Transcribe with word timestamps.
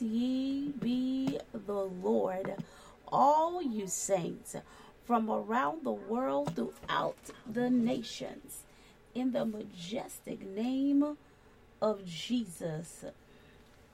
Ye 0.00 0.68
be 0.68 1.38
the 1.52 1.84
Lord, 2.02 2.54
all 3.08 3.62
you 3.62 3.86
saints 3.86 4.56
from 5.04 5.30
around 5.30 5.84
the 5.84 5.92
world 5.92 6.54
throughout 6.54 7.16
the 7.50 7.70
nations. 7.70 8.64
In 9.14 9.32
the 9.32 9.44
majestic 9.44 10.46
name 10.46 11.16
of 11.80 12.04
Jesus, 12.04 13.04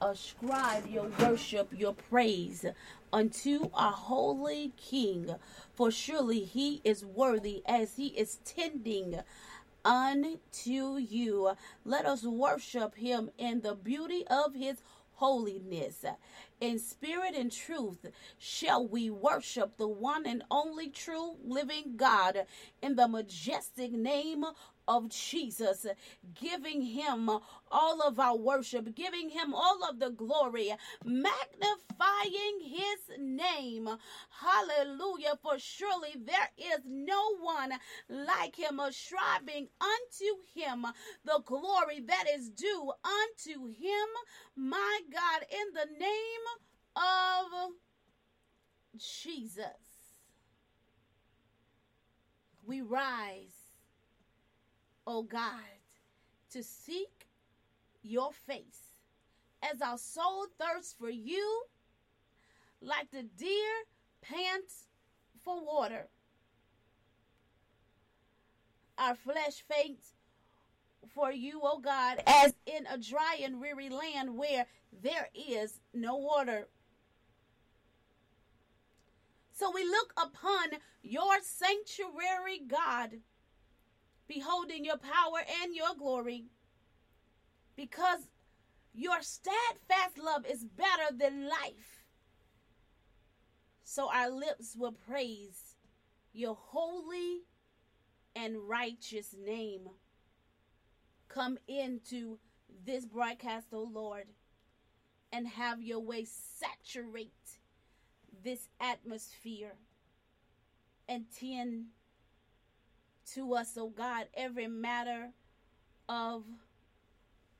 ascribe 0.01 0.87
your 0.87 1.09
worship, 1.21 1.69
your 1.73 1.95
praise 1.95 2.67
unto 3.13 3.71
our 3.73 3.93
holy 3.93 4.73
King, 4.77 5.37
for 5.73 5.91
surely 5.91 6.41
he 6.41 6.81
is 6.85 7.05
worthy 7.05 7.63
as 7.67 7.97
he 7.97 8.09
is 8.09 8.39
tending 8.45 9.21
unto 9.85 10.97
you. 10.97 11.53
Let 11.85 12.07
us 12.07 12.25
worship 12.25 12.97
him 12.97 13.31
in 13.39 13.61
the 13.61 13.75
beauty 13.75 14.27
of 14.29 14.55
his 14.55 14.83
holiness. 15.15 16.05
In 16.61 16.79
spirit 16.79 17.35
and 17.35 17.51
truth 17.53 18.07
shall 18.39 18.87
we 18.87 19.11
worship 19.11 19.77
the 19.77 19.89
one 19.89 20.27
and 20.27 20.43
only 20.51 20.89
true 20.89 21.37
living 21.45 21.95
God 21.97 22.47
in 22.83 22.97
the 22.97 23.09
majestic 23.09 23.93
name 23.93 24.45
of 24.87 25.09
Jesus, 25.09 25.87
giving 26.35 26.83
him 26.83 27.31
all 27.71 28.03
of 28.03 28.19
our 28.19 28.37
worship, 28.37 28.95
giving 28.95 29.31
him 29.31 29.55
all 29.55 29.81
of 29.89 29.99
the 29.99 30.11
glory, 30.11 30.73
magnifying 31.05 32.61
his 32.63 33.19
name. 33.19 33.89
Hallelujah. 34.31 35.39
For 35.43 35.59
surely 35.59 36.15
there 36.17 36.51
is 36.59 36.81
no 36.87 37.37
one 37.41 37.73
like 38.09 38.57
him, 38.57 38.81
ascribing 38.81 39.69
unto 39.81 40.61
him 40.61 40.87
the 41.25 41.41
glory 41.45 42.01
that 42.07 42.25
is 42.35 42.51
due 42.51 42.93
unto 43.05 43.67
him, 43.67 44.09
my 44.57 45.01
God, 45.13 45.47
in 45.51 45.75
the 45.75 45.99
name 45.99 46.45
of 46.97 47.73
Jesus. 48.99 49.67
We 52.67 52.81
rise 52.81 53.64
O 55.07 55.19
oh 55.19 55.23
God, 55.23 55.51
to 56.51 56.63
seek 56.63 57.29
your 58.03 58.33
face 58.33 58.95
as 59.63 59.83
our 59.83 59.99
soul 59.99 60.47
thirsts 60.59 60.95
for 60.99 61.11
you, 61.11 61.65
like 62.81 63.11
the 63.11 63.23
deer 63.23 63.73
pants 64.23 64.87
for 65.43 65.65
water. 65.65 66.09
Our 68.97 69.15
flesh 69.15 69.63
faints 69.69 70.15
for 71.15 71.31
you, 71.31 71.61
O 71.63 71.73
oh 71.75 71.79
God, 71.81 72.23
as 72.27 72.55
in 72.65 72.87
a 72.87 72.97
dry 72.97 73.39
and 73.43 73.61
weary 73.61 73.91
land 73.91 74.37
where 74.37 74.67
there 75.03 75.29
is 75.35 75.81
no 75.93 76.17
water. 76.17 76.69
So 79.53 79.71
we 79.75 79.85
look 79.85 80.15
upon 80.17 80.81
your 81.03 81.35
sanctuary, 81.43 82.63
God 82.67 83.19
beholding 84.29 84.85
your 84.85 84.99
power 84.99 85.41
and 85.63 85.75
your 85.75 85.95
glory, 85.99 86.47
because 87.77 88.21
your 88.93 89.21
steadfast 89.21 90.19
love 90.23 90.47
is 90.47 90.65
better 90.65 91.17
than 91.17 91.49
life. 91.49 92.05
So 93.83 94.11
our 94.13 94.31
lips 94.31 94.77
will 94.77 94.93
praise 94.93 95.77
your 96.33 96.57
holy 96.59 97.43
and 98.35 98.57
righteous 98.69 99.35
name. 99.39 99.89
Come 101.29 101.59
into 101.69 102.39
this 102.85 103.05
broadcast, 103.05 103.69
O 103.73 103.79
oh 103.79 103.91
Lord, 103.93 104.27
and 105.33 105.47
have 105.49 105.83
your 105.83 106.01
way 106.01 106.27
saturate 106.27 107.33
this 108.43 108.69
atmosphere 108.81 109.75
and 111.09 111.25
tend 111.37 111.87
to 113.33 113.55
us, 113.55 113.77
oh 113.79 113.89
God, 113.89 114.27
every 114.35 114.67
matter 114.67 115.31
of 116.09 116.45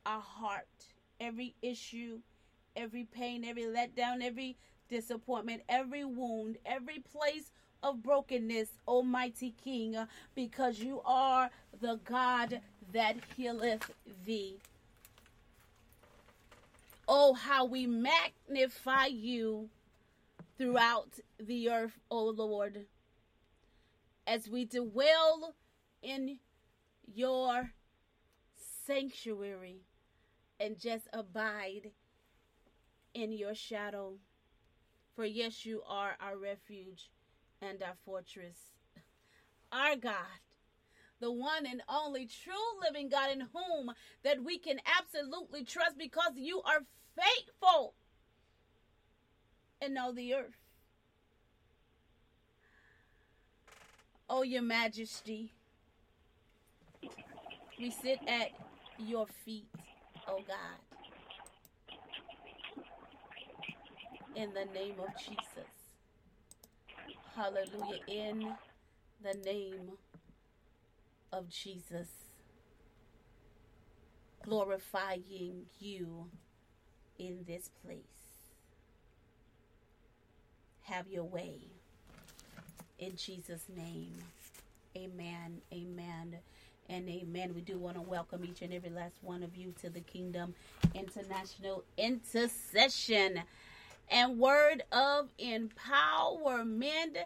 our 0.07 0.21
heart, 0.21 0.67
every 1.21 1.55
issue, 1.63 2.19
every 2.77 3.05
pain, 3.05 3.45
every 3.45 3.65
letdown, 3.65 4.23
every 4.23 4.57
disappointment, 4.89 5.63
every 5.69 6.05
wound, 6.05 6.59
every 6.67 6.99
place 6.99 7.51
of 7.83 8.03
brokenness, 8.03 8.69
Almighty 8.87 9.55
King, 9.63 9.97
uh, 9.97 10.07
because 10.35 10.79
you 10.81 11.01
are 11.05 11.51
the 11.81 11.99
God 12.05 12.61
that 12.93 13.17
healeth 13.37 13.91
thee. 14.25 14.57
Oh, 17.07 17.35
how 17.35 17.67
we 17.67 17.87
magnify 17.87 19.07
you 19.07 19.69
throughout 20.57 21.19
the 21.39 21.69
earth, 21.69 21.99
O 22.11 22.25
Lord 22.25 22.87
as 24.27 24.49
we 24.49 24.65
dwell 24.65 25.55
in 26.05 26.39
your 27.07 27.71
sanctuary 28.87 29.87
and 30.61 30.79
just 30.79 31.09
abide 31.13 31.91
in 33.15 33.33
your 33.33 33.55
shadow. 33.55 34.15
For 35.17 35.25
yes, 35.25 35.65
you 35.65 35.83
are 35.89 36.17
our 36.21 36.37
refuge 36.37 37.11
and 37.63 37.83
our 37.83 37.95
fortress. 38.05 38.57
Our 39.73 39.97
God, 39.97 40.41
the 41.21 41.33
one 41.33 41.67
and 41.67 41.83
only 41.89 42.27
true 42.27 42.81
living 42.85 43.09
God 43.09 43.31
in 43.33 43.41
whom 43.41 43.93
that 44.23 44.45
we 44.45 44.59
can 44.59 44.79
absolutely 44.99 45.65
trust 45.65 45.97
because 45.99 46.33
you 46.37 46.61
are 46.63 46.81
faithful 47.17 47.95
in 49.81 49.97
all 49.97 50.13
the 50.13 50.35
earth. 50.35 50.59
Oh, 54.29 54.43
your 54.43 54.63
majesty, 54.63 55.54
we 57.79 57.91
sit 57.91 58.21
at 58.29 58.51
your 58.99 59.27
feet, 59.45 59.69
oh 60.29 60.41
God. 60.47 60.79
In 64.37 64.53
the 64.53 64.67
name 64.73 64.97
of 64.99 65.09
Jesus. 65.19 65.71
Hallelujah. 67.37 68.01
In 68.07 68.55
the 69.23 69.35
name 69.45 69.93
of 71.33 71.49
Jesus. 71.49 72.09
Glorifying 74.43 75.67
you 75.81 76.27
in 77.19 77.45
this 77.47 77.71
place. 77.85 77.99
Have 80.83 81.09
your 81.09 81.25
way. 81.25 81.61
In 82.99 83.17
Jesus' 83.17 83.65
name. 83.75 84.15
Amen. 84.97 85.63
Amen. 85.73 86.37
And 86.89 87.09
amen. 87.09 87.55
We 87.55 87.63
do 87.63 87.79
want 87.79 87.97
to 87.97 88.03
welcome 88.03 88.45
each 88.45 88.61
and 88.63 88.73
every 88.73 88.91
last 88.91 89.17
one 89.23 89.43
of 89.43 89.57
you 89.57 89.73
to 89.81 89.89
the 89.89 90.01
Kingdom 90.01 90.55
International 90.95 91.83
Intercession 91.97 93.43
and 94.11 94.39
Word 94.39 94.83
of 94.93 95.31
Empowerment 95.39 97.17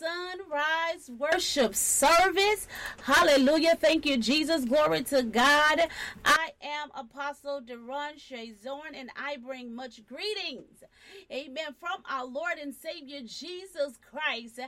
sunrise 0.00 1.10
worship 1.18 1.74
service. 1.74 2.66
Hallelujah. 3.02 3.76
Thank 3.78 4.06
you, 4.06 4.16
Jesus. 4.16 4.64
Glory 4.64 5.02
to 5.04 5.22
God. 5.22 5.88
I 6.24 6.52
am 6.62 6.90
Apostle 6.94 7.60
Deron 7.60 8.14
Shazorn, 8.16 8.94
and 8.94 9.10
I 9.14 9.36
bring 9.36 9.74
much 9.74 10.00
greetings. 10.06 10.82
Amen. 11.30 11.74
From 11.78 12.02
our 12.08 12.24
Lord 12.24 12.54
and 12.60 12.74
Savior 12.74 13.20
Jesus 13.20 13.98
Christ 14.10 14.60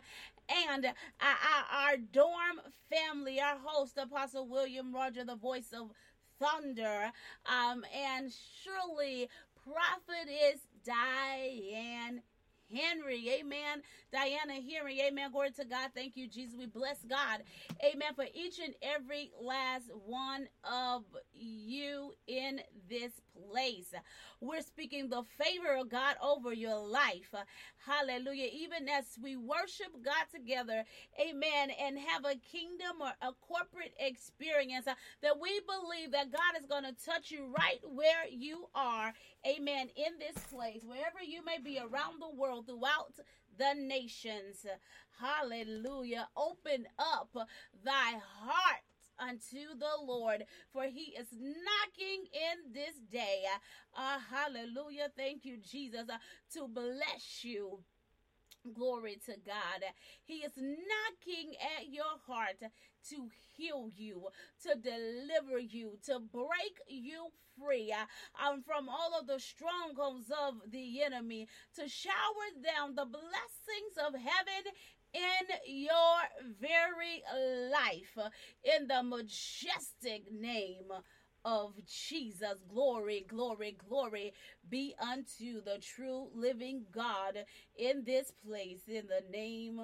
and 0.68 0.86
our, 0.86 1.66
our 1.72 1.96
dorm 1.96 2.60
family, 2.90 3.40
our 3.40 3.58
host, 3.62 3.98
Apostle 3.98 4.48
William 4.48 4.94
Roger, 4.94 5.24
the 5.24 5.36
voice 5.36 5.72
of 5.72 5.90
thunder, 6.38 7.12
um, 7.46 7.84
and 7.96 8.32
surely 8.62 9.28
prophetess 9.64 10.60
Diane 10.84 12.22
Henry. 12.74 13.28
Amen. 13.40 13.82
Diana 14.12 14.54
Henry. 14.54 15.00
Amen. 15.02 15.30
Glory 15.32 15.50
to 15.52 15.64
God. 15.64 15.90
Thank 15.94 16.16
you, 16.16 16.28
Jesus. 16.28 16.56
We 16.58 16.66
bless 16.66 16.98
God. 17.08 17.42
Amen. 17.84 18.14
For 18.14 18.26
each 18.34 18.58
and 18.58 18.74
every 18.82 19.30
last 19.40 19.90
one 20.06 20.48
of 20.64 21.04
you 21.34 22.14
in 22.26 22.60
this 22.88 23.12
place. 23.48 23.92
We're 24.40 24.62
speaking 24.62 25.08
the 25.08 25.22
favor 25.38 25.76
of 25.76 25.88
God 25.88 26.16
over 26.22 26.52
your 26.52 26.78
life. 26.78 27.34
Hallelujah. 27.78 28.48
Even 28.52 28.88
as 28.88 29.04
we 29.22 29.36
worship 29.36 29.92
God 30.04 30.26
together, 30.32 30.84
amen, 31.20 31.70
and 31.80 31.98
have 31.98 32.24
a 32.24 32.36
kingdom 32.36 33.00
or 33.00 33.12
a 33.22 33.32
corporate 33.40 33.94
experience 33.98 34.86
uh, 34.86 34.94
that 35.22 35.40
we 35.40 35.60
believe 35.60 36.12
that 36.12 36.32
God 36.32 36.60
is 36.60 36.66
going 36.66 36.84
to 36.84 37.04
touch 37.04 37.30
you 37.30 37.52
right 37.56 37.80
where 37.84 38.26
you 38.30 38.66
are. 38.74 39.12
Amen. 39.46 39.88
In 39.96 40.18
this 40.18 40.42
place, 40.44 40.82
wherever 40.84 41.22
you 41.26 41.44
may 41.44 41.58
be 41.58 41.78
around 41.78 42.20
the 42.20 42.34
world, 42.34 42.66
throughout 42.66 43.12
the 43.58 43.74
nations. 43.74 44.66
Hallelujah. 45.20 46.28
Open 46.36 46.86
up 46.98 47.30
thy 47.84 48.18
heart 48.40 48.82
unto 49.22 49.78
the 49.78 50.04
Lord, 50.04 50.44
for 50.72 50.84
he 50.84 51.14
is 51.18 51.28
knocking 51.32 52.26
in 52.32 52.72
this 52.72 52.96
day. 53.10 53.44
Uh, 53.96 54.18
hallelujah. 54.30 55.08
Thank 55.16 55.44
you, 55.44 55.58
Jesus, 55.58 56.08
uh, 56.12 56.18
to 56.54 56.68
bless 56.68 57.42
you. 57.42 57.80
Glory 58.74 59.18
to 59.26 59.32
God. 59.44 59.82
He 60.22 60.34
is 60.34 60.52
knocking 60.56 61.54
at 61.78 61.92
your 61.92 62.18
heart 62.26 62.60
to 62.60 63.28
heal 63.56 63.88
you, 63.94 64.28
to 64.62 64.76
deliver 64.76 65.58
you, 65.58 65.98
to 66.06 66.20
break 66.20 66.78
you 66.86 67.26
free 67.58 67.92
um, 68.40 68.62
from 68.62 68.88
all 68.88 69.18
of 69.18 69.26
the 69.26 69.40
strongholds 69.40 70.30
of 70.30 70.54
the 70.70 71.02
enemy, 71.02 71.48
to 71.74 71.88
shower 71.88 72.48
down 72.62 72.94
the 72.94 73.04
blessings 73.04 73.98
of 73.98 74.14
heaven 74.14 74.72
in 75.14 75.56
your 75.66 76.18
very 76.60 77.22
life 77.70 78.30
in 78.64 78.88
the 78.88 79.02
majestic 79.02 80.32
name 80.32 80.90
of 81.44 81.74
Jesus. 81.86 82.62
Glory, 82.68 83.24
glory, 83.28 83.76
glory 83.88 84.32
be 84.68 84.94
unto 85.00 85.62
the 85.62 85.78
true 85.80 86.28
living 86.34 86.84
God 86.92 87.44
in 87.76 88.04
this 88.04 88.32
place 88.46 88.82
in 88.86 89.06
the 89.06 89.22
name 89.30 89.80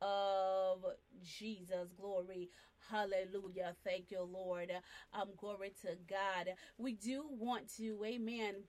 of 0.00 0.84
Jesus. 1.22 1.88
Glory. 2.00 2.50
Hallelujah. 2.90 3.74
Thank 3.84 4.10
you, 4.10 4.22
Lord. 4.22 4.72
Um, 5.14 5.28
glory 5.36 5.72
to 5.82 5.96
God. 6.08 6.54
We 6.76 6.94
do 6.94 7.24
want 7.30 7.74
to, 7.76 7.98
amen 8.04 8.64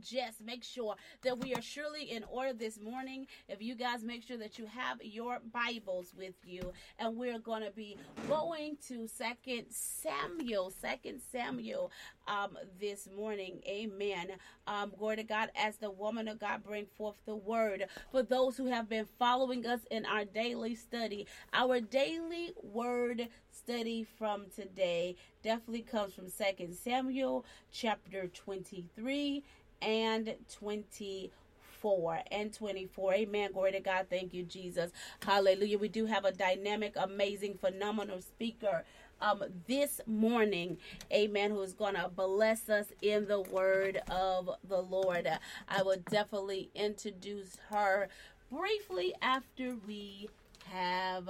just 0.00 0.40
make 0.40 0.64
sure 0.64 0.94
that 1.22 1.38
we 1.38 1.54
are 1.54 1.62
surely 1.62 2.10
in 2.10 2.24
order 2.24 2.52
this 2.52 2.78
morning. 2.80 3.26
If 3.48 3.62
you 3.62 3.74
guys 3.74 4.02
make 4.04 4.22
sure 4.22 4.36
that 4.38 4.58
you 4.58 4.66
have 4.66 5.02
your 5.02 5.40
Bibles 5.52 6.12
with 6.16 6.34
you, 6.44 6.72
and 6.98 7.16
we're 7.16 7.38
going 7.38 7.62
to 7.62 7.70
be 7.70 7.96
going 8.28 8.76
to 8.88 9.06
Second 9.08 9.66
Samuel, 9.70 10.70
Second 10.70 11.20
Samuel, 11.32 11.90
um, 12.26 12.58
this 12.78 13.08
morning. 13.16 13.60
Amen. 13.66 14.32
Um, 14.66 14.92
glory 14.98 15.16
to 15.16 15.22
God. 15.22 15.50
As 15.56 15.76
the 15.76 15.90
woman 15.90 16.28
of 16.28 16.38
God 16.38 16.62
bring 16.62 16.86
forth 16.86 17.16
the 17.24 17.36
word 17.36 17.86
for 18.10 18.22
those 18.22 18.56
who 18.56 18.66
have 18.66 18.88
been 18.88 19.06
following 19.18 19.66
us 19.66 19.80
in 19.90 20.04
our 20.04 20.24
daily 20.24 20.74
study, 20.74 21.26
our 21.52 21.80
daily 21.80 22.52
word 22.62 23.28
study 23.50 24.06
from 24.18 24.46
today 24.54 25.16
definitely 25.42 25.82
comes 25.82 26.14
from 26.14 26.28
Second 26.28 26.74
Samuel 26.74 27.44
chapter 27.72 28.26
twenty 28.28 28.84
and 29.82 30.34
24 30.52 32.20
and 32.30 32.52
24. 32.52 33.14
Amen. 33.14 33.52
Glory 33.52 33.72
to 33.72 33.80
God. 33.80 34.06
Thank 34.10 34.34
you, 34.34 34.44
Jesus. 34.44 34.90
Hallelujah. 35.24 35.78
We 35.78 35.88
do 35.88 36.06
have 36.06 36.24
a 36.24 36.32
dynamic, 36.32 36.94
amazing, 36.96 37.58
phenomenal 37.58 38.20
speaker 38.20 38.84
um 39.20 39.42
this 39.66 40.00
morning 40.06 40.76
amen 41.12 41.50
who 41.50 41.60
is 41.62 41.72
gonna 41.72 42.08
bless 42.14 42.68
us 42.68 42.86
in 43.02 43.26
the 43.26 43.40
word 43.40 44.00
of 44.10 44.50
the 44.68 44.80
lord 44.80 45.28
i 45.68 45.82
will 45.82 45.98
definitely 46.10 46.70
introduce 46.74 47.56
her 47.70 48.08
briefly 48.50 49.12
after 49.22 49.76
we 49.86 50.28
have 50.70 51.28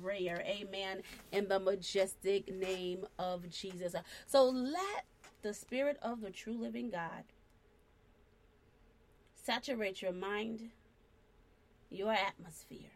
prayer 0.00 0.42
amen 0.46 1.00
in 1.32 1.48
the 1.48 1.58
majestic 1.58 2.52
name 2.54 3.06
of 3.18 3.48
jesus 3.50 3.94
so 4.26 4.44
let 4.48 5.04
the 5.42 5.54
spirit 5.54 5.98
of 6.02 6.20
the 6.20 6.30
true 6.30 6.56
living 6.56 6.90
god 6.90 7.24
Saturate 9.46 10.02
your 10.02 10.12
mind, 10.12 10.70
your 11.88 12.12
atmosphere. 12.12 12.90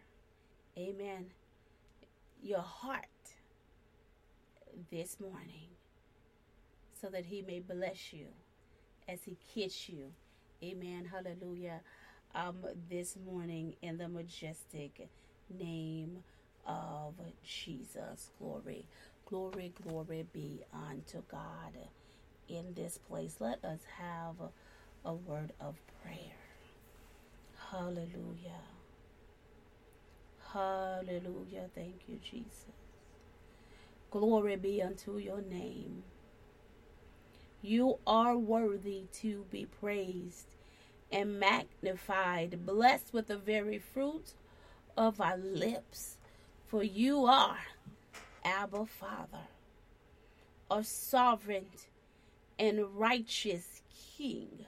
Amen. 0.77 1.27
Your 2.43 2.59
heart 2.59 3.07
this 4.91 5.21
morning 5.21 5.69
so 7.01 7.07
that 7.07 7.27
he 7.27 7.43
may 7.43 7.61
bless 7.61 8.13
you 8.13 8.27
as 9.09 9.21
he 9.23 9.37
kiss 9.55 9.89
you. 9.89 10.07
Amen. 10.61 11.09
Hallelujah. 11.09 11.83
Um, 12.35 12.57
this 12.91 13.17
morning 13.25 13.77
in 13.81 13.99
the 13.99 14.09
majestic 14.09 15.09
name 15.57 16.25
of 16.67 17.15
Jesus. 17.45 18.33
Glory, 18.41 18.87
glory, 19.25 19.73
glory 19.87 20.27
be 20.33 20.65
unto 20.75 21.23
God 21.31 21.79
in 22.49 22.75
this 22.75 22.99
place. 22.99 23.37
Let 23.39 23.65
us 23.65 23.83
have 24.01 24.35
a 25.05 25.15
word 25.15 25.53
of 25.61 25.77
prayer. 26.03 26.40
Hallelujah. 27.71 28.63
Hallelujah. 30.53 31.69
Thank 31.75 32.03
you, 32.09 32.19
Jesus. 32.23 32.65
Glory 34.11 34.57
be 34.57 34.83
unto 34.83 35.19
your 35.19 35.41
name. 35.41 36.03
You 37.63 37.99
are 38.07 38.37
worthy 38.37 39.05
to 39.21 39.45
be 39.51 39.67
praised 39.67 40.57
and 41.13 41.39
magnified, 41.39 42.67
blessed 42.67 43.13
with 43.13 43.29
the 43.29 43.37
very 43.37 43.79
fruit 43.79 44.35
of 44.97 45.21
our 45.21 45.37
lips. 45.37 46.17
For 46.67 46.83
you 46.83 47.27
are 47.27 47.59
Abba 48.45 48.87
Father, 48.87 49.47
a 50.71 50.83
sovereign 50.83 51.67
and 52.59 52.97
righteous 52.99 53.83
King. 54.17 54.67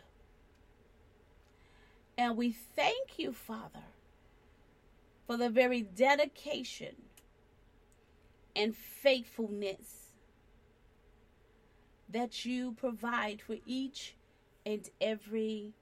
And 2.23 2.37
we 2.37 2.53
thank 2.53 3.19
you, 3.19 3.33
Father, 3.33 3.83
for 5.27 5.37
the 5.37 5.51
very 5.51 5.83
dedication 5.83 6.95
and 8.55 8.77
faithfulness 8.77 10.13
that 12.09 12.45
you 12.45 12.75
provide 12.75 13.43
for 13.43 13.57
each 13.67 14.15
and 14.65 14.89
every 15.01 15.73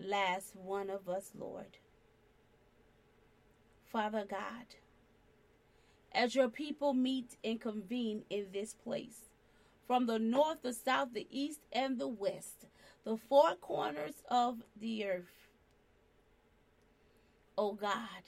last 0.00 0.56
one 0.56 0.88
of 0.88 1.10
us, 1.10 1.32
Lord. 1.38 1.76
Father 3.84 4.24
God, 4.26 4.76
as 6.10 6.34
your 6.34 6.48
people 6.48 6.94
meet 6.94 7.36
and 7.44 7.60
convene 7.60 8.22
in 8.30 8.46
this 8.50 8.72
place, 8.72 9.28
from 9.86 10.06
the 10.06 10.18
north, 10.18 10.62
the 10.62 10.72
south, 10.72 11.08
the 11.12 11.26
east, 11.30 11.60
and 11.70 11.98
the 11.98 12.08
west, 12.08 12.64
the 13.04 13.18
four 13.18 13.56
corners 13.56 14.22
of 14.30 14.62
the 14.80 15.04
earth, 15.04 15.45
oh 17.56 17.74
God. 17.74 18.22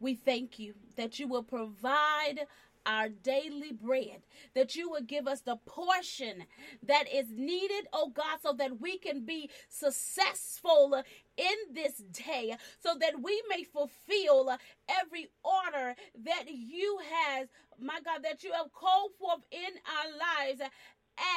We 0.00 0.14
thank 0.14 0.58
you 0.58 0.74
that 0.96 1.18
you 1.18 1.26
will 1.26 1.42
provide 1.42 2.46
our 2.86 3.08
daily 3.08 3.72
bread, 3.72 4.22
that 4.54 4.74
you 4.74 4.88
will 4.88 5.02
give 5.02 5.26
us 5.26 5.42
the 5.42 5.56
portion 5.66 6.44
that 6.82 7.04
is 7.12 7.26
needed, 7.30 7.86
oh 7.92 8.10
God, 8.10 8.38
so 8.42 8.52
that 8.54 8.80
we 8.80 8.96
can 8.98 9.26
be 9.26 9.50
successful 9.68 11.02
in 11.36 11.74
this 11.74 11.98
day, 12.12 12.56
so 12.80 12.94
that 12.98 13.20
we 13.22 13.42
may 13.50 13.64
fulfill 13.64 14.56
every 14.88 15.28
order 15.44 15.94
that 16.24 16.44
you 16.48 16.98
has, 17.12 17.48
my 17.78 17.98
God, 18.04 18.22
that 18.22 18.42
you 18.42 18.52
have 18.52 18.72
called 18.72 19.10
forth 19.18 19.44
in 19.50 19.74
our 19.86 20.46
lives 20.46 20.62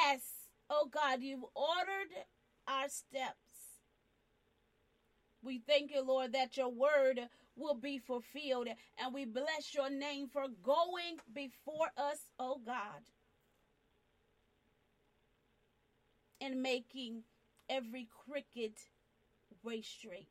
as, 0.08 0.20
oh 0.70 0.88
God, 0.90 1.20
you've 1.20 1.44
ordered 1.54 2.24
our 2.66 2.88
steps. 2.88 3.51
We 5.42 5.58
thank 5.66 5.90
you, 5.92 6.02
Lord, 6.02 6.32
that 6.32 6.56
your 6.56 6.68
word 6.68 7.20
will 7.56 7.74
be 7.74 7.98
fulfilled. 7.98 8.68
And 8.98 9.14
we 9.14 9.24
bless 9.24 9.74
your 9.74 9.90
name 9.90 10.28
for 10.28 10.44
going 10.62 11.18
before 11.34 11.88
us, 11.96 12.18
oh 12.38 12.60
God, 12.64 13.02
and 16.40 16.62
making 16.62 17.22
every 17.68 18.08
crooked 18.26 18.74
way 19.62 19.82
straight. 19.82 20.28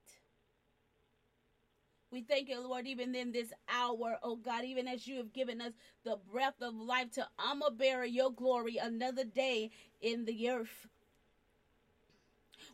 We 2.12 2.22
thank 2.22 2.50
you, 2.50 2.60
Lord, 2.60 2.88
even 2.88 3.16
in 3.16 3.32
this 3.32 3.54
hour, 3.70 4.18
oh 4.22 4.36
God, 4.36 4.66
even 4.66 4.86
as 4.86 5.08
you 5.08 5.16
have 5.18 5.32
given 5.32 5.62
us 5.62 5.72
the 6.04 6.18
breath 6.30 6.62
of 6.62 6.76
life 6.76 7.12
to 7.14 7.28
armor 7.40 7.72
bear 7.72 8.04
your 8.04 8.32
glory 8.32 8.78
another 8.78 9.24
day 9.24 9.72
in 10.02 10.26
the 10.26 10.50
earth. 10.50 10.88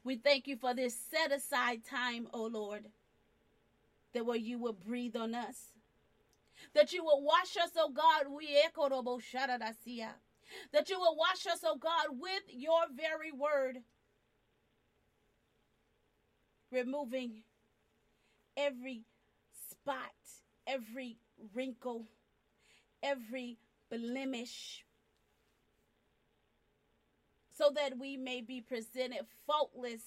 We 0.07 0.15
thank 0.15 0.47
you 0.47 0.55
for 0.55 0.73
this 0.73 0.97
set 1.11 1.33
aside 1.33 1.83
time, 1.83 2.29
O 2.33 2.43
oh 2.43 2.47
Lord, 2.47 2.85
that 4.13 4.25
where 4.25 4.37
you 4.37 4.57
will 4.57 4.71
breathe 4.71 5.17
on 5.17 5.35
us. 5.35 5.73
That 6.73 6.93
you 6.93 7.03
will 7.03 7.21
wash 7.21 7.57
us, 7.61 7.71
O 7.75 7.87
oh 7.87 7.89
God, 7.89 8.31
we 8.33 8.57
echo 8.65 8.87
that 10.71 10.89
you 10.89 10.97
will 10.97 11.17
wash 11.17 11.45
us, 11.45 11.59
O 11.65 11.71
oh 11.73 11.75
God, 11.75 12.17
with 12.21 12.43
your 12.47 12.83
very 12.95 13.33
word, 13.33 13.79
removing 16.71 17.43
every 18.55 19.03
spot, 19.69 19.97
every 20.65 21.17
wrinkle, 21.53 22.05
every 23.03 23.57
blemish, 23.91 24.85
so 27.57 27.71
that 27.75 27.97
we 27.97 28.17
may 28.17 28.41
be 28.41 28.61
presented 28.61 29.25
faultless 29.45 30.01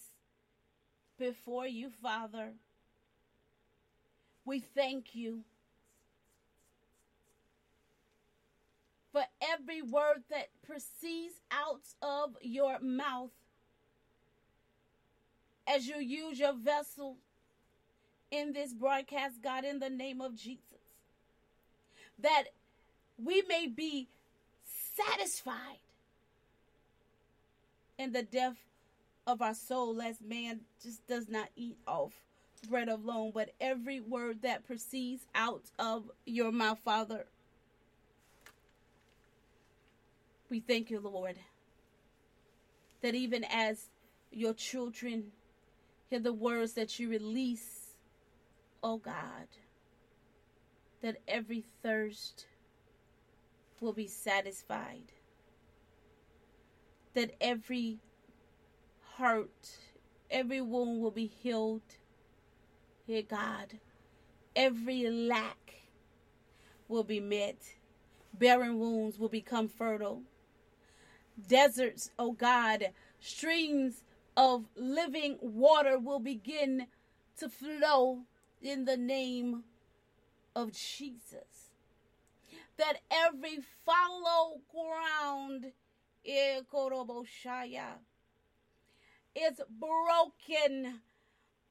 before 1.19 1.67
you, 1.67 1.91
Father. 2.03 2.53
We 4.45 4.61
thank 4.61 5.15
you. 5.15 5.45
for 9.13 9.23
every 9.43 9.83
word 9.83 10.23
that 10.31 10.49
proceeds 10.63 11.35
out 11.51 11.83
of 12.03 12.37
your 12.43 12.79
mouth 12.81 13.31
as 15.67 15.87
you 15.87 15.99
use 15.99 16.39
your 16.39 16.55
vessel 16.55 17.17
in 18.31 18.53
this 18.53 18.73
broadcast, 18.73 19.43
God, 19.43 19.65
in 19.65 19.79
the 19.79 19.91
name 19.91 20.21
of 20.21 20.37
Jesus. 20.37 20.63
That 22.21 22.45
we 23.23 23.43
may 23.49 23.67
be 23.67 24.09
satisfied 24.97 25.81
in 28.01 28.13
the 28.13 28.23
death 28.23 28.57
of 29.27 29.43
our 29.43 29.53
soul, 29.53 30.01
as 30.01 30.23
man 30.23 30.61
just 30.83 31.07
does 31.07 31.29
not 31.29 31.51
eat 31.55 31.77
off 31.87 32.15
bread 32.69 32.89
alone, 32.89 33.31
but 33.35 33.51
every 33.61 34.01
word 34.01 34.41
that 34.41 34.67
proceeds 34.67 35.27
out 35.35 35.65
of 35.79 36.11
your 36.25 36.51
mouth, 36.51 36.79
Father. 36.83 37.27
We 40.49 40.61
thank 40.61 40.91
you, 40.91 40.99
Lord, 40.99 41.37
that 43.03 43.15
even 43.15 43.45
as 43.45 43.91
your 44.33 44.55
children 44.55 45.33
hear 46.09 46.21
the 46.21 46.33
words 46.33 46.73
that 46.73 46.99
you 46.99 47.11
release, 47.11 47.95
oh 48.83 48.97
God, 48.97 49.47
that 51.03 51.19
every 51.29 51.65
thirst 51.83 52.47
will 53.79 53.93
be 53.93 54.09
satisfied, 54.09 55.13
that 57.15 57.33
every 57.41 57.99
hurt, 59.17 59.77
every 60.31 60.61
wound 60.61 61.03
will 61.03 61.11
be 61.11 61.27
healed. 61.27 61.83
Dear 63.07 63.23
God, 63.23 63.79
every 64.55 65.09
lack 65.09 65.83
will 66.89 67.05
be 67.05 67.21
met. 67.21 67.57
Barren 68.33 68.79
wounds 68.79 69.19
will 69.19 69.29
become 69.29 69.69
fertile. 69.69 70.23
Deserts, 71.49 72.11
oh 72.19 72.33
God, 72.33 72.91
streams 73.19 74.03
of 74.37 74.67
living 74.77 75.39
water 75.41 75.99
will 75.99 76.21
begin 76.21 76.87
to 77.39 77.49
flow 77.49 78.21
in 78.63 78.85
the 78.85 78.97
name 78.97 79.65
of 80.55 80.73
Jesus. 80.73 81.71
That 82.77 82.99
every 83.11 83.59
fallow 83.85 84.61
ground 84.73 85.73
is 89.35 89.61
broken, 89.79 91.01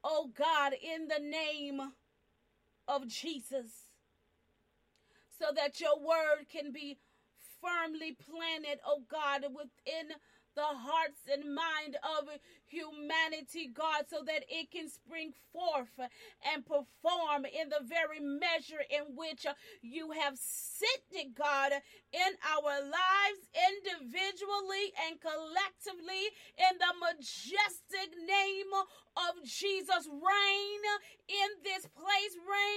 oh 0.02 0.30
God, 0.36 0.72
in 0.72 1.08
the 1.08 1.22
name 1.22 1.80
of 2.88 3.06
Jesus. 3.06 3.88
So 5.38 5.46
that 5.54 5.80
your 5.80 5.98
word 5.98 6.46
can 6.52 6.72
be 6.72 6.98
firmly 7.62 8.16
planted, 8.16 8.80
oh 8.86 9.02
God, 9.10 9.44
within 9.54 10.16
the 10.54 10.62
hearts 10.62 11.20
and 11.30 11.54
mind 11.54 11.96
of 12.02 12.28
humanity, 12.66 13.70
God, 13.72 14.06
so 14.08 14.22
that 14.26 14.44
it 14.48 14.70
can 14.70 14.88
spring 14.88 15.32
forth 15.52 15.92
and 16.54 16.64
perform 16.64 17.44
in 17.44 17.68
the 17.68 17.82
very 17.82 18.20
measure 18.20 18.82
in 18.90 19.16
which 19.16 19.46
you 19.82 20.12
have 20.12 20.38
sent 20.38 21.10
it, 21.12 21.34
God, 21.34 21.72
in 22.12 22.32
our 22.46 22.78
lives 22.80 23.42
individually 23.58 24.94
and 25.06 25.18
collectively 25.20 26.30
in 26.56 26.78
the 26.78 26.94
majestic 27.02 28.14
name 28.22 28.72
of 29.18 29.42
Jesus. 29.44 30.06
Reign 30.06 30.82
in 31.28 31.50
this 31.66 31.86
place, 31.90 32.34
reign 32.38 32.69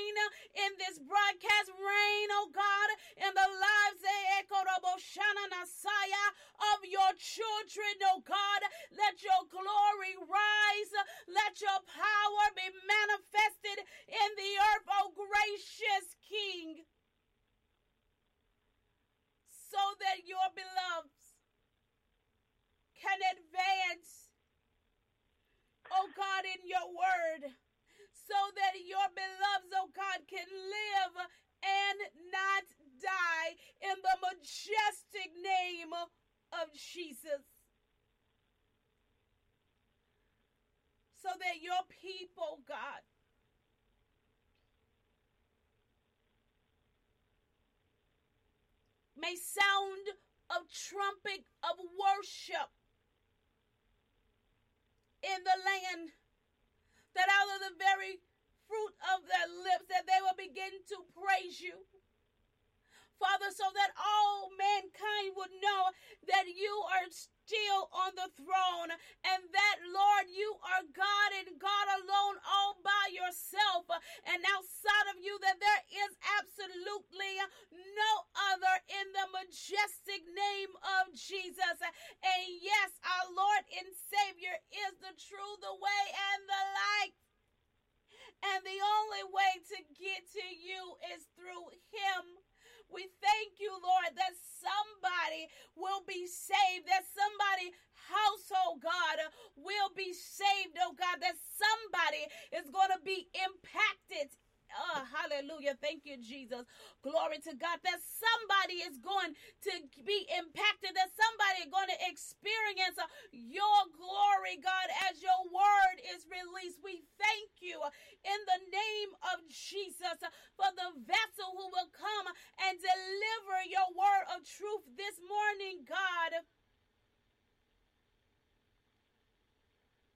somebody 102.14 102.30
is 102.54 102.70
going 102.70 102.92
to 102.94 103.02
be 103.04 103.28
impacted 103.34 104.30
Oh, 104.74 105.06
hallelujah. 105.06 105.78
Thank 105.78 106.02
you, 106.02 106.18
Jesus. 106.18 106.66
Glory 107.06 107.38
to 107.46 107.54
God. 107.54 107.78
That 107.86 108.02
somebody 108.02 108.82
is 108.82 108.98
going 108.98 109.38
to 109.70 109.74
be 110.02 110.26
impacted, 110.34 110.98
that 110.98 111.14
somebody 111.14 111.62
is 111.62 111.70
going 111.70 111.94
to 111.94 112.00
experience 112.10 112.98
your 113.30 113.80
glory, 113.94 114.58
God, 114.58 114.90
as 115.06 115.22
your 115.22 115.46
word 115.46 116.02
is 116.10 116.26
released. 116.26 116.82
We 116.82 117.06
thank 117.22 117.54
you 117.62 117.78
in 118.26 118.40
the 118.50 118.62
name 118.74 119.14
of 119.30 119.46
Jesus 119.46 120.18
for 120.58 120.70
the 120.74 120.90
vessel 121.06 121.54
who 121.54 121.70
will 121.70 121.94
come 121.94 122.34
and 122.66 122.74
deliver 122.82 123.70
your 123.70 123.94
word 123.94 124.26
of 124.34 124.42
truth 124.42 124.90
this 124.98 125.22
morning, 125.22 125.86
God. 125.86 126.42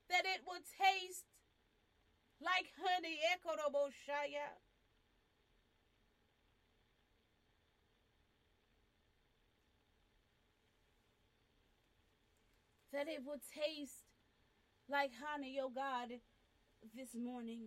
That 0.09 0.25
it 0.25 0.41
will 0.49 0.65
taste 0.81 1.29
like 2.41 2.67
honey. 2.81 3.19
Ekoroboshaya. 3.33 4.49
That 12.93 13.07
it 13.07 13.21
would 13.25 13.41
taste 13.53 14.03
like 14.89 15.11
honey, 15.21 15.59
oh 15.61 15.69
God, 15.69 16.09
this 16.95 17.13
morning. 17.13 17.63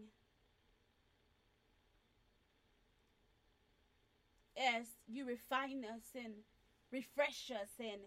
As 4.57 4.87
you 5.09 5.27
refine 5.27 5.85
us 5.85 6.03
and 6.15 6.35
refresh 6.93 7.51
us 7.51 7.69
and 7.79 8.01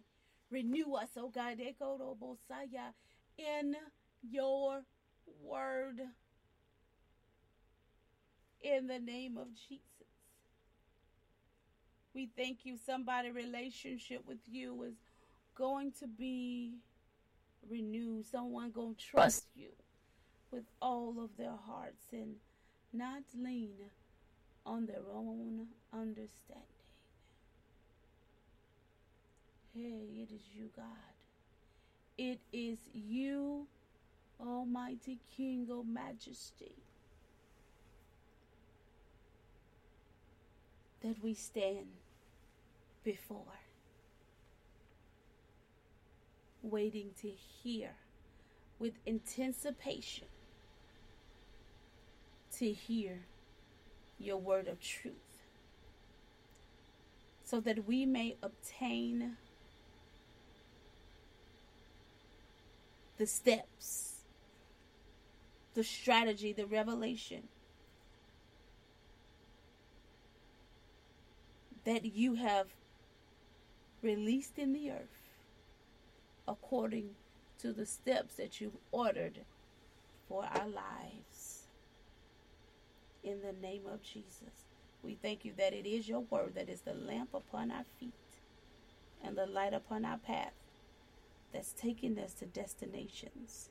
renew 0.52 0.94
us, 0.96 1.10
oh 1.18 1.30
God, 1.30 1.58
Echo 1.66 1.98
Boshaya 2.20 2.94
in 3.38 3.76
your 4.22 4.82
word 5.44 6.02
in 8.64 8.88
the 8.88 9.00
name 9.00 9.38
of 9.38 9.48
Jesus. 9.68 9.84
We 12.14 12.30
thank 12.38 12.60
you. 12.66 12.78
Somebody 12.86 13.32
relationship 13.32 14.22
with 14.28 14.40
you 14.50 14.84
is 14.84 14.94
going 15.56 15.92
to 16.00 16.08
be 16.08 16.76
renewed. 17.70 18.26
Someone 18.26 18.72
going 18.72 18.96
to 18.96 19.06
trust 19.06 19.46
you 19.56 19.70
with 20.52 20.64
all 20.82 21.16
of 21.24 21.32
their 21.38 21.56
hearts 21.68 22.06
and 22.12 22.36
not 22.94 23.24
lean 23.36 23.72
on 24.66 24.86
their 24.86 25.04
own 25.14 25.68
understanding. 25.92 26.64
Hey, 29.76 30.22
it 30.22 30.32
is 30.34 30.42
you, 30.56 30.70
God. 30.76 30.86
It 32.18 32.40
is 32.52 32.78
you, 32.94 33.66
Almighty 34.40 35.18
King 35.36 35.68
of 35.72 35.88
Majesty, 35.88 36.76
that 41.04 41.22
we 41.22 41.34
stand 41.34 41.88
before, 43.04 43.60
waiting 46.62 47.10
to 47.22 47.30
hear 47.30 47.92
with 48.80 48.94
anticipation 49.06 50.28
to 52.58 52.72
hear 52.72 53.20
your 54.20 54.38
word 54.38 54.68
of 54.68 54.80
truth 54.80 55.14
so 57.44 57.60
that 57.60 57.86
we 57.86 58.06
may 58.06 58.36
obtain 58.42 59.38
the 63.18 63.28
steps, 63.28 64.22
the 65.74 65.84
strategy, 65.84 66.54
the 66.54 66.66
revelation 66.66 67.44
that 71.86 72.06
you 72.06 72.36
have 72.36 72.68
released 74.02 74.58
in 74.58 74.74
the 74.74 74.92
earth 74.92 75.24
according 76.48 77.10
to 77.60 77.72
the 77.72 77.86
steps 77.86 78.36
that 78.36 78.60
you've 78.60 78.78
ordered 78.92 79.40
for 80.28 80.46
our 80.46 80.68
lives. 80.68 81.64
In 83.24 83.42
the 83.42 83.54
name 83.66 83.84
of 83.92 84.02
Jesus, 84.02 84.66
we 85.02 85.16
thank 85.16 85.46
you 85.46 85.54
that 85.58 85.74
it 85.74 85.86
is 85.86 86.08
your 86.08 86.22
word 86.22 86.56
that 86.56 86.70
is 86.70 86.82
the 86.82 86.94
lamp 86.94 87.30
upon 87.34 87.72
our 87.72 87.86
feet 88.00 88.12
and 89.24 89.38
the 89.38 89.46
light 89.46 89.74
upon 89.74 90.04
our 90.04 90.18
path 90.18 90.52
that's 91.54 91.72
taking 91.74 92.20
us 92.20 92.34
to 92.34 92.46
destinations 92.46 93.70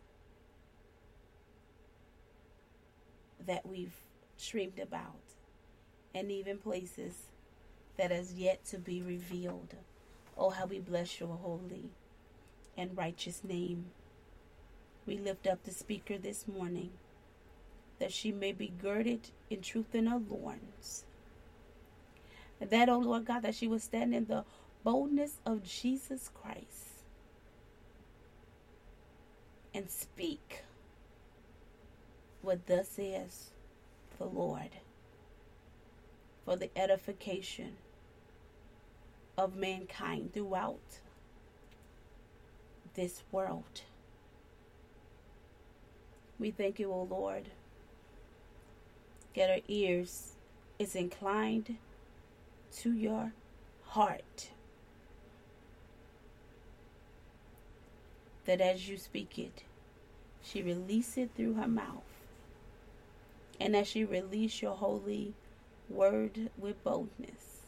that 3.47 3.67
we've 3.67 3.97
dreamed 4.51 4.79
about 4.79 5.21
and 6.15 6.31
even 6.31 6.59
places 6.59 7.32
that 7.97 8.11
has 8.11 8.35
yet 8.35 8.65
to 8.67 8.79
be 8.79 9.03
revealed. 9.03 9.75
Oh, 10.37 10.51
how 10.51 10.67
we 10.67 10.79
bless 10.79 11.21
your 11.21 11.37
holy 11.37 11.91
and 12.77 12.97
righteous 12.97 13.43
name. 13.45 13.87
We 15.07 15.19
lift 15.19 15.47
up 15.47 15.65
the 15.65 15.73
speaker 15.73 16.17
this 16.19 16.47
morning 16.47 16.91
that 17.99 18.13
she 18.13 18.33
may 18.33 18.53
be 18.53 18.73
girded 18.81 19.31
in 19.51 19.61
truth 19.61 19.95
in 19.95 20.07
her 20.07 20.21
loins. 20.29 21.05
That, 22.61 22.89
oh 22.89 22.99
Lord 22.99 23.27
God, 23.27 23.43
that 23.43 23.55
she 23.55 23.67
will 23.67 23.79
stand 23.79 24.15
in 24.15 24.27
the 24.27 24.45
boldness 24.85 25.39
of 25.45 25.65
Jesus 25.65 26.31
Christ 26.33 26.93
and 29.75 29.91
speak 29.91 30.63
what 32.41 32.67
thus 32.67 32.89
says 32.89 33.51
the 34.19 34.25
Lord 34.25 34.71
for 36.45 36.57
the 36.57 36.71
edification 36.77 37.77
of 39.39 39.57
mankind 39.57 40.33
throughout 40.35 41.01
this 42.95 43.23
world. 43.31 43.83
We 46.39 46.51
thank 46.51 46.79
you, 46.79 46.93
O 46.93 47.03
Lord. 47.03 47.51
Get 49.33 49.51
our 49.51 49.61
ears 49.69 50.33
is 50.79 50.95
inclined 50.95 51.77
to 52.79 52.93
your 52.93 53.33
heart. 53.85 54.51
that 58.45 58.61
as 58.61 58.89
you 58.89 58.97
speak 58.97 59.39
it, 59.39 59.63
she 60.43 60.63
release 60.63 61.17
it 61.17 61.31
through 61.37 61.55
her 61.55 61.69
mouth. 61.69 62.03
And 63.61 63.77
as 63.77 63.87
she 63.87 64.05
release 64.05 64.61
your 64.61 64.75
holy 64.75 65.35
word 65.93 66.51
with 66.59 66.83
boldness. 66.83 67.61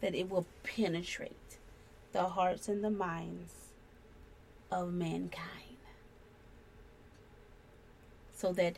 That 0.00 0.14
it 0.14 0.30
will 0.30 0.46
penetrate 0.62 1.58
the 2.12 2.24
hearts 2.24 2.68
and 2.68 2.82
the 2.84 2.90
minds 2.90 3.52
of 4.70 4.92
mankind. 4.92 5.76
So 8.34 8.52
that 8.52 8.76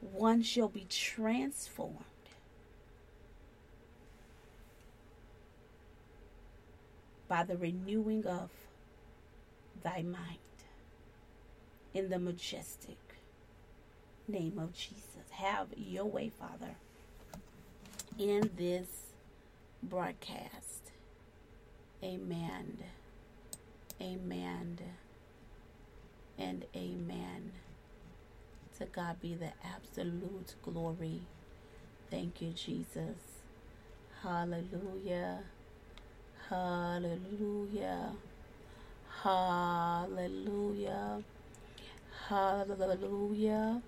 one 0.00 0.42
shall 0.42 0.68
be 0.68 0.86
transformed 0.88 2.04
by 7.28 7.44
the 7.44 7.56
renewing 7.56 8.26
of 8.26 8.50
thy 9.82 10.02
mind. 10.02 10.38
In 11.92 12.08
the 12.08 12.18
majestic 12.18 12.98
name 14.28 14.58
of 14.58 14.72
Jesus. 14.72 15.04
Have 15.32 15.68
your 15.76 16.04
way, 16.04 16.30
Father, 16.30 16.76
in 18.18 18.50
this 18.56 18.86
broadcast. 19.82 20.92
Amen. 22.02 22.78
Amen. 24.00 24.78
And 26.38 26.64
amen. 26.74 27.52
To 28.78 28.86
God 28.86 29.20
be 29.20 29.34
the 29.34 29.52
absolute 29.64 30.54
glory. 30.62 31.20
Thank 32.10 32.40
you, 32.40 32.52
Jesus. 32.52 33.42
Hallelujah. 34.22 35.40
Hallelujah. 36.48 38.12
Hallelujah. 39.22 41.22
Hallelujah. 42.30 43.82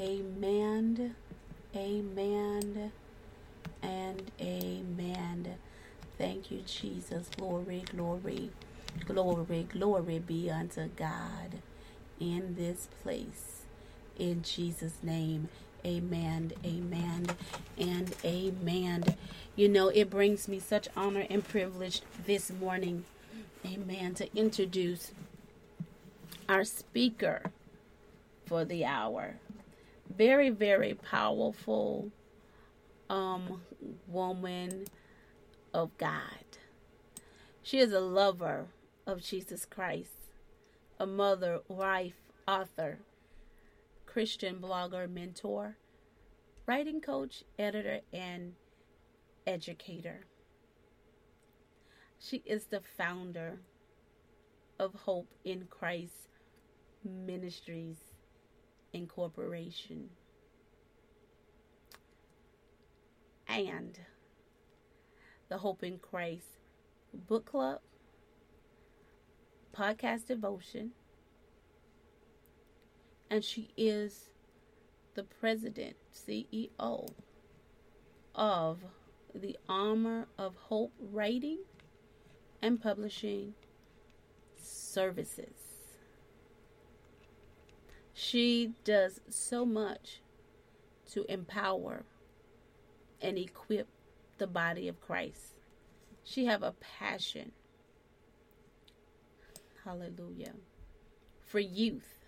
Amen. 0.00 1.14
Amen. 1.76 2.92
And 3.82 4.30
amen. 4.40 5.56
Thank 6.16 6.50
you, 6.50 6.62
Jesus. 6.66 7.28
Glory, 7.36 7.84
glory, 7.94 8.52
glory, 9.06 9.68
glory 9.70 10.18
be 10.18 10.50
unto 10.50 10.88
God 10.88 11.60
in 12.18 12.54
this 12.56 12.88
place. 13.02 13.64
In 14.18 14.42
Jesus' 14.42 14.96
name. 15.02 15.50
Amen, 15.86 16.52
amen, 16.64 17.26
and 17.78 18.16
amen. 18.24 19.04
You 19.54 19.68
know, 19.68 19.88
it 19.88 20.08
brings 20.08 20.48
me 20.48 20.58
such 20.58 20.88
honor 20.96 21.26
and 21.28 21.46
privilege 21.46 22.00
this 22.26 22.50
morning, 22.50 23.04
amen, 23.66 24.14
to 24.14 24.34
introduce 24.34 25.12
our 26.48 26.64
speaker 26.64 27.52
for 28.46 28.64
the 28.64 28.84
hour. 28.84 29.36
Very, 30.16 30.50
very 30.50 30.94
powerful 30.94 32.10
um 33.10 33.60
woman 34.08 34.86
of 35.72 35.96
God. 35.98 36.44
She 37.62 37.78
is 37.78 37.92
a 37.92 38.00
lover 38.00 38.66
of 39.06 39.22
Jesus 39.22 39.64
Christ, 39.64 40.30
a 40.98 41.06
mother, 41.06 41.60
wife, 41.68 42.14
author, 42.46 42.98
Christian 44.06 44.56
blogger, 44.56 45.10
mentor, 45.10 45.76
writing 46.66 47.00
coach, 47.00 47.42
editor, 47.58 48.00
and 48.12 48.54
educator. 49.46 50.20
She 52.18 52.42
is 52.46 52.66
the 52.66 52.80
founder 52.96 53.58
of 54.78 54.94
Hope 54.94 55.34
in 55.44 55.66
Christ 55.68 56.28
Ministries 57.04 58.13
Incorporation. 58.94 60.10
And 63.48 63.98
the 65.48 65.58
Hope 65.58 65.82
in 65.82 65.98
Christ 65.98 66.46
Book 67.12 67.44
Club, 67.44 67.80
Podcast 69.76 70.26
Devotion, 70.26 70.92
and 73.28 73.44
she 73.44 73.70
is 73.76 74.30
the 75.14 75.24
president, 75.24 75.96
CEO 76.12 77.08
of 78.34 78.78
the 79.34 79.56
Armor 79.68 80.28
of 80.38 80.54
Hope 80.56 80.92
Writing 80.98 81.58
and 82.62 82.80
Publishing 82.80 83.54
Services. 84.56 85.63
She 88.24 88.72
does 88.84 89.20
so 89.28 89.66
much 89.66 90.20
to 91.10 91.24
empower 91.30 92.04
and 93.20 93.36
equip 93.36 93.88
the 94.38 94.46
body 94.46 94.88
of 94.88 95.00
Christ. 95.00 95.54
She 96.22 96.46
have 96.46 96.62
a 96.62 96.72
passion. 96.72 97.52
Hallelujah. 99.84 100.54
For 101.44 101.60
youth 101.60 102.24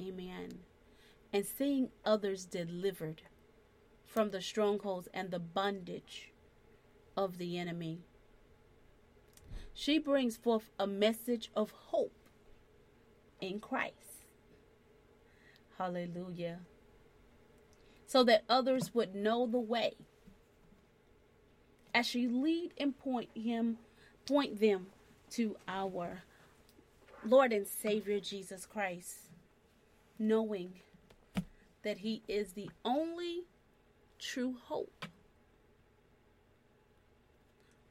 Amen. 0.00 0.60
And 1.32 1.44
seeing 1.44 1.90
others 2.04 2.44
delivered 2.44 3.22
from 4.06 4.30
the 4.30 4.40
strongholds 4.40 5.08
and 5.12 5.30
the 5.30 5.38
bondage 5.38 6.32
of 7.16 7.38
the 7.38 7.58
enemy. 7.58 8.00
She 9.74 9.98
brings 9.98 10.36
forth 10.36 10.70
a 10.78 10.86
message 10.86 11.50
of 11.54 11.70
hope 11.70 12.28
in 13.40 13.60
Christ. 13.60 14.09
Hallelujah. 15.80 16.58
So 18.06 18.22
that 18.24 18.44
others 18.50 18.94
would 18.94 19.14
know 19.14 19.46
the 19.46 19.58
way. 19.58 19.94
As 21.94 22.04
she 22.04 22.28
lead 22.28 22.74
and 22.76 22.98
point 22.98 23.30
him, 23.34 23.78
point 24.26 24.60
them 24.60 24.88
to 25.30 25.56
our 25.66 26.24
Lord 27.24 27.54
and 27.54 27.66
Savior 27.66 28.20
Jesus 28.20 28.66
Christ, 28.66 29.30
knowing 30.18 30.74
that 31.82 32.00
he 32.00 32.24
is 32.28 32.52
the 32.52 32.68
only 32.84 33.44
true 34.18 34.56
hope 34.62 35.06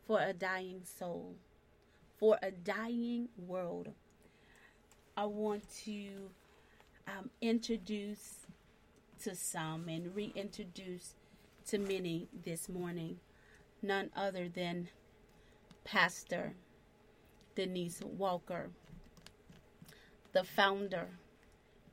for 0.06 0.22
a 0.22 0.32
dying 0.32 0.84
soul, 0.84 1.38
for 2.20 2.38
a 2.44 2.52
dying 2.52 3.30
world. 3.36 3.90
I 5.18 5.26
want 5.26 5.64
to 5.86 6.30
um, 7.18 7.30
introduce 7.42 8.46
to 9.24 9.36
some 9.36 9.88
and 9.88 10.16
reintroduce 10.16 11.14
to 11.68 11.78
many 11.78 12.28
this 12.46 12.70
morning 12.70 13.18
none 13.82 14.10
other 14.16 14.50
than 14.50 14.90
Pastor 15.84 16.54
Denise 17.56 18.02
Walker, 18.04 18.70
the 20.34 20.44
founder, 20.44 21.08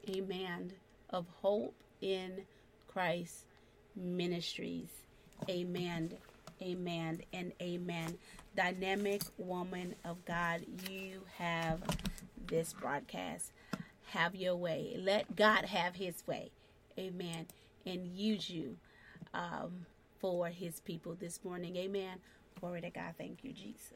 amen, 0.09 0.73
of 1.11 1.27
Hope 1.41 1.75
in 2.01 2.43
Christ 2.89 3.47
Ministries. 3.95 4.91
Amen, 5.49 6.13
amen, 6.63 7.23
and 7.33 7.53
amen. 7.61 8.19
Dynamic 8.57 9.23
woman 9.39 9.95
of 10.05 10.25
God, 10.25 10.63
you 10.89 11.23
have 11.39 11.81
this 12.47 12.73
broadcast. 12.73 13.53
Have 14.07 14.35
your 14.37 14.57
way. 14.57 14.97
Let 14.99 15.37
God 15.37 15.67
have 15.67 15.97
his 15.97 16.25
way. 16.27 16.51
Amen. 16.99 17.47
And 17.87 18.07
use 18.09 18.51
you 18.51 18.77
um, 19.35 19.87
for 20.21 20.49
his 20.49 20.81
people 20.81 21.17
this 21.19 21.45
morning. 21.45 21.77
Amen. 21.77 22.19
Glory 22.61 22.83
to 22.83 22.91
God. 22.91 23.15
Thank 23.19 23.45
you, 23.45 23.53
Jesus. 23.53 23.93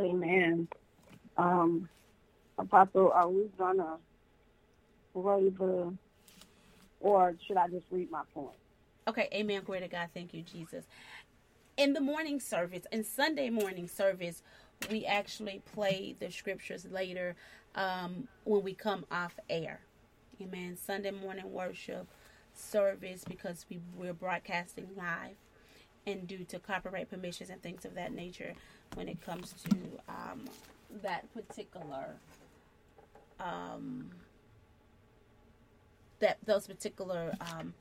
Amen. 0.00 0.68
Um, 1.36 1.88
Apostle, 2.58 3.12
are 3.12 3.28
we 3.28 3.48
gonna 3.58 3.98
read 5.14 5.58
the, 5.58 5.94
or 7.00 7.34
should 7.46 7.56
I 7.58 7.68
just 7.68 7.86
read 7.90 8.10
my 8.10 8.22
point? 8.34 8.56
Okay, 9.08 9.28
amen. 9.34 9.62
Glory 9.64 9.80
to 9.82 9.88
God. 9.88 10.08
Thank 10.14 10.34
you, 10.34 10.42
Jesus. 10.42 10.86
In 11.78 11.92
the 11.92 12.00
morning 12.00 12.40
service, 12.40 12.82
in 12.90 13.04
Sunday 13.04 13.50
morning 13.50 13.86
service, 13.86 14.42
we 14.90 15.06
actually 15.06 15.62
play 15.72 16.16
the 16.18 16.28
scriptures 16.28 16.84
later 16.90 17.36
um, 17.76 18.26
when 18.42 18.64
we 18.64 18.74
come 18.74 19.06
off 19.12 19.38
air. 19.48 19.78
Amen. 20.42 20.76
Sunday 20.76 21.12
morning 21.12 21.52
worship 21.52 22.08
service 22.52 23.22
because 23.24 23.64
we, 23.70 23.78
we're 23.96 24.12
broadcasting 24.12 24.88
live 24.96 25.36
and 26.04 26.26
due 26.26 26.42
to 26.46 26.58
copyright 26.58 27.08
permissions 27.08 27.48
and 27.48 27.62
things 27.62 27.84
of 27.84 27.94
that 27.94 28.12
nature 28.12 28.54
when 28.94 29.06
it 29.06 29.24
comes 29.24 29.54
to 29.70 29.76
um, 30.08 30.46
that 31.00 31.32
particular 31.32 32.16
um, 33.38 34.10
that 36.18 36.38
those 36.44 36.66
particular 36.66 37.36
um, 37.52 37.72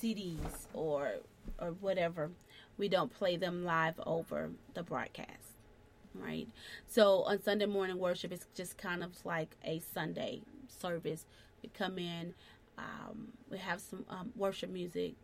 CDs 0.00 0.68
or 0.72 1.14
or 1.60 1.70
whatever, 1.72 2.32
we 2.78 2.88
don't 2.88 3.12
play 3.12 3.36
them 3.36 3.64
live 3.64 4.00
over 4.06 4.52
the 4.74 4.82
broadcast, 4.82 5.56
right? 6.14 6.48
So 6.86 7.22
on 7.24 7.42
Sunday 7.42 7.66
morning 7.66 7.98
worship, 7.98 8.32
it's 8.32 8.46
just 8.54 8.78
kind 8.78 9.04
of 9.04 9.12
like 9.24 9.56
a 9.64 9.80
Sunday 9.80 10.42
service. 10.68 11.26
We 11.62 11.70
come 11.70 11.98
in, 11.98 12.34
um, 12.78 13.28
we 13.50 13.58
have 13.58 13.80
some 13.80 14.04
um, 14.10 14.32
worship 14.36 14.70
music, 14.70 15.14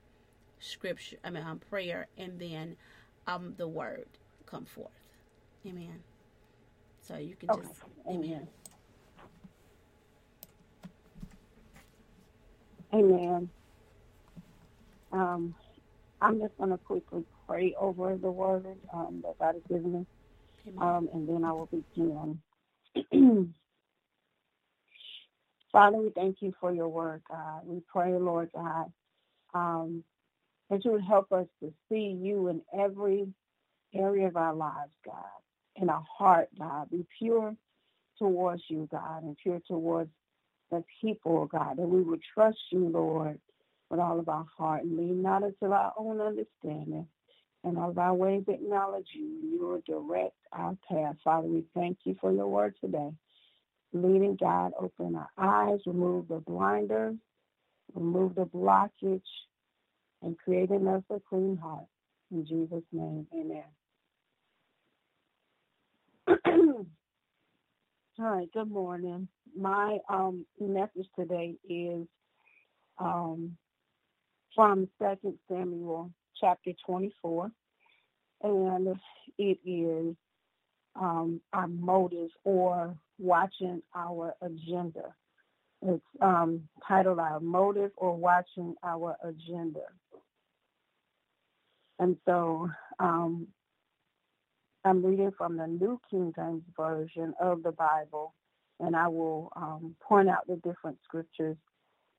scripture, 0.61 1.18
I 1.24 1.30
mean, 1.30 1.44
um, 1.44 1.59
prayer, 1.59 2.09
and 2.18 2.38
then 2.40 2.76
um, 3.26 3.54
the 3.56 3.68
word 3.68 4.06
come 4.46 4.64
forth. 4.66 4.90
Amen. 5.66 6.00
So 7.02 7.16
you 7.16 7.37
can 7.37 7.50
Okay. 7.50 7.68
just, 7.68 7.83
Amen. 8.09 8.48
Amen. 12.94 13.50
Um, 15.12 15.54
I'm 16.20 16.40
just 16.40 16.56
going 16.59 16.70
to 16.70 16.78
quickly 16.78 17.24
pray 17.48 17.74
over 17.80 18.16
the 18.16 18.30
word 18.30 18.78
um, 18.94 19.22
that 19.24 19.38
God 19.40 19.54
has 19.54 19.62
given 19.68 19.92
me, 19.92 20.06
um, 20.80 21.09
and 21.12 21.28
then 21.28 21.44
I 21.44 21.52
will 21.52 21.70
begin. 21.70 22.40
Father, 25.72 25.98
we 25.98 26.11
thank 26.14 26.38
you 26.40 26.52
for 26.61 26.72
your 26.72 26.88
word, 26.88 27.22
God. 27.30 27.62
We 27.64 27.83
pray, 27.92 28.12
Lord 28.14 28.50
God, 28.54 28.92
um, 29.54 30.04
that 30.70 30.85
you 30.85 30.92
would 30.92 31.04
help 31.04 31.33
us 31.33 31.46
to 31.62 31.72
see 31.88 32.16
you 32.20 32.48
in 32.48 32.62
every 32.78 33.28
area 33.94 34.28
of 34.28 34.37
our 34.37 34.54
lives, 34.54 34.92
God, 35.04 35.24
in 35.76 35.88
our 35.90 36.04
heart, 36.18 36.48
God. 36.59 36.90
Be 36.90 37.06
pure 37.18 37.54
towards 38.18 38.62
you, 38.68 38.88
God, 38.90 39.22
and 39.24 39.37
pure 39.42 39.61
towards 39.68 40.11
the 40.70 40.85
people, 41.00 41.46
God, 41.46 41.76
that 41.78 41.88
we 41.88 42.02
would 42.02 42.20
trust 42.35 42.59
you, 42.70 42.88
Lord, 42.88 43.38
with 43.90 44.00
all 44.00 44.18
of 44.18 44.29
our 44.29 44.46
heart 44.57 44.85
and 44.85 44.96
lean 44.96 45.20
not 45.20 45.42
unto 45.42 45.72
our 45.72 45.92
own 45.96 46.20
understanding. 46.20 47.07
And 47.62 47.76
all 47.76 47.90
of 47.90 47.98
our 47.98 48.14
ways 48.14 48.44
acknowledge 48.48 49.09
you. 49.12 49.26
You 49.42 49.61
will 49.61 49.83
direct 49.85 50.37
our 50.53 50.76
path. 50.88 51.16
Father, 51.22 51.46
we 51.46 51.64
thank 51.74 51.98
you 52.05 52.16
for 52.20 52.33
your 52.33 52.46
word 52.46 52.74
today. 52.81 53.11
Leading 53.92 54.37
God, 54.40 54.72
open 54.79 55.16
our 55.16 55.29
eyes, 55.37 55.81
remove 55.85 56.29
the 56.29 56.38
blinders, 56.38 57.16
remove 57.94 58.37
the 58.37 58.46
blockage, 58.46 59.20
and 60.22 60.38
create 60.38 60.70
in 60.70 60.87
us 60.87 61.03
a 61.11 61.20
clean 61.29 61.59
heart. 61.61 61.87
In 62.31 62.46
Jesus' 62.46 62.85
name, 62.92 63.26
amen. 63.35 63.64
All 68.18 68.26
right, 68.26 68.53
good 68.53 68.70
morning. 68.70 69.29
My 69.59 69.98
um, 70.09 70.46
message 70.61 71.09
today 71.18 71.57
is 71.68 72.07
um, 72.98 73.57
from 74.54 74.88
Second 75.00 75.38
Samuel 75.48 76.10
chapter 76.40 76.72
24, 76.86 77.50
and 78.42 78.96
it 79.38 79.58
is 79.64 80.16
um, 80.96 81.40
our 81.52 81.68
motives 81.68 82.32
or 82.44 82.96
watching 83.18 83.82
our 83.94 84.34
agenda. 84.42 85.14
It's 85.82 86.02
um, 86.20 86.68
titled 86.86 87.18
Our 87.18 87.40
Motive 87.40 87.90
or 87.96 88.16
Watching 88.16 88.74
Our 88.82 89.16
Agenda. 89.22 89.80
And 91.98 92.16
so 92.26 92.68
um, 92.98 93.48
I'm 94.84 95.04
reading 95.04 95.32
from 95.36 95.56
the 95.56 95.66
New 95.66 96.00
King 96.10 96.32
James 96.36 96.62
Version 96.76 97.34
of 97.40 97.62
the 97.62 97.72
Bible, 97.72 98.34
and 98.78 98.96
I 98.96 99.08
will 99.08 99.52
um, 99.56 99.94
point 100.02 100.28
out 100.28 100.46
the 100.46 100.56
different 100.56 100.98
scriptures 101.04 101.56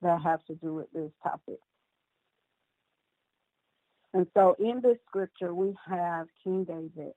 that 0.00 0.22
have 0.22 0.44
to 0.46 0.54
do 0.54 0.74
with 0.74 0.90
this 0.92 1.10
topic. 1.22 1.58
And 4.14 4.26
so 4.34 4.56
in 4.58 4.80
this 4.82 4.98
scripture, 5.08 5.54
we 5.54 5.74
have 5.88 6.26
King 6.44 6.64
David. 6.64 7.12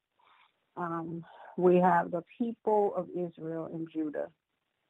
Um, 0.77 1.23
we 1.57 1.77
have 1.77 2.11
the 2.11 2.23
people 2.37 2.93
of 2.95 3.07
Israel 3.09 3.69
and 3.73 3.87
Judah. 3.91 4.29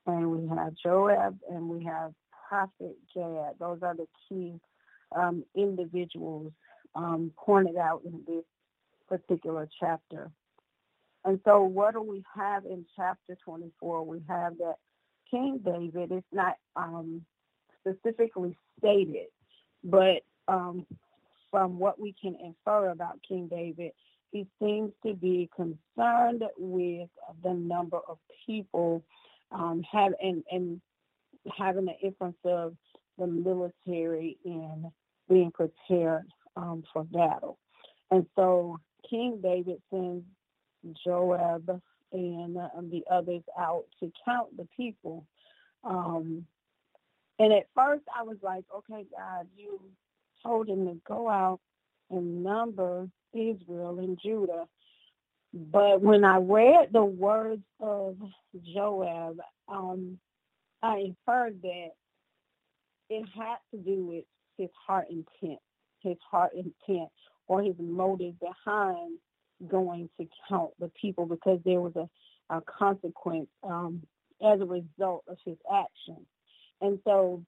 And 0.08 0.32
we 0.32 0.48
have 0.56 0.74
Joab 0.84 1.38
and 1.50 1.68
we 1.68 1.84
have 1.86 2.13
Prophet 2.48 2.96
Gad. 3.13 3.54
Those 3.60 3.80
are 3.82 3.96
the 3.96 4.08
key 4.30 4.60
um, 5.15 5.44
individuals 5.56 6.52
um, 6.94 7.32
pointed 7.38 7.76
out 7.78 8.02
in 8.06 8.22
this 8.28 8.44
particular 9.08 9.68
chapter. 9.80 10.32
And 11.24 11.39
so, 11.44 11.63
what 11.63 11.94
do 11.94 12.02
we 12.02 12.24
have 12.36 12.65
in 12.65 12.86
chapter 12.96 13.36
24? 13.44 14.06
We 14.06 14.22
have 14.28 14.58
that 14.60 14.76
King 15.32 15.60
David 15.63 16.12
is 16.12 16.24
not 16.32 16.56
um, 16.76 17.26
specifically 17.80 18.56
stated, 18.78 19.28
but 19.84 20.22
um, 20.48 20.86
from 21.51 21.79
what 21.79 21.99
we 21.99 22.13
can 22.21 22.36
infer 22.43 22.89
about 22.89 23.19
King 23.27 23.47
David, 23.47 23.91
he 24.31 24.47
seems 24.60 24.91
to 25.05 25.13
be 25.13 25.49
concerned 25.55 26.43
with 26.58 27.10
the 27.43 27.53
number 27.53 27.99
of 28.08 28.17
people 28.45 29.03
um, 29.51 29.84
have 29.91 30.13
and, 30.21 30.43
and 30.51 30.81
having 31.58 31.86
the 31.86 31.97
influence 32.03 32.38
of 32.43 32.75
the 33.17 33.27
military 33.27 34.38
in 34.43 34.91
being 35.29 35.51
prepared 35.51 36.27
um, 36.58 36.84
for 36.91 37.03
battle. 37.03 37.58
And 38.12 38.25
so 38.36 38.79
King 39.10 39.39
David 39.41 39.81
sends 39.89 40.25
Joab 41.05 41.81
and 42.12 42.58
uh, 42.58 42.69
the 42.91 43.03
others 43.10 43.43
out 43.58 43.86
to 43.99 44.12
count 44.25 44.55
the 44.58 44.67
people 44.75 45.25
Um, 45.84 46.45
and 47.39 47.53
at 47.53 47.67
first 47.75 48.03
I 48.17 48.23
was 48.23 48.38
like, 48.41 48.65
okay, 48.75 49.05
God, 49.15 49.47
you 49.55 49.79
told 50.45 50.69
him 50.69 50.86
to 50.86 50.97
go 51.08 51.29
out 51.29 51.60
and 52.10 52.43
number 52.43 53.10
Israel 53.34 53.99
and 53.99 54.17
Judah. 54.21 54.67
But 55.53 56.01
when 56.01 56.23
I 56.23 56.38
read 56.38 56.89
the 56.91 57.03
words 57.03 57.63
of 57.79 58.17
Joab, 58.73 59.39
um, 59.67 60.19
I 60.84 60.97
inferred 60.97 61.62
that 61.62 61.89
it 63.10 63.25
had 63.36 63.58
to 63.71 63.77
do 63.77 64.05
with 64.05 64.25
his 64.58 64.69
heart 64.86 65.08
intent, 65.10 65.60
his 66.01 66.17
heart 66.29 66.51
intent, 66.53 67.10
or 67.47 67.62
his 67.62 67.75
motive 67.79 68.36
behind 68.39 69.17
going 69.67 70.10
to 70.19 70.27
count 70.49 70.71
the 70.79 70.91
people 70.99 71.25
because 71.25 71.60
there 71.63 71.79
was 71.79 71.93
a, 71.95 72.10
a 72.55 72.62
consequence 72.62 73.47
um, 73.63 74.01
as 74.45 74.60
a 74.60 74.65
result 74.65 75.23
of 75.27 75.38
his 75.45 75.58
action. 75.73 76.25
And 76.81 76.99
so 77.05 77.43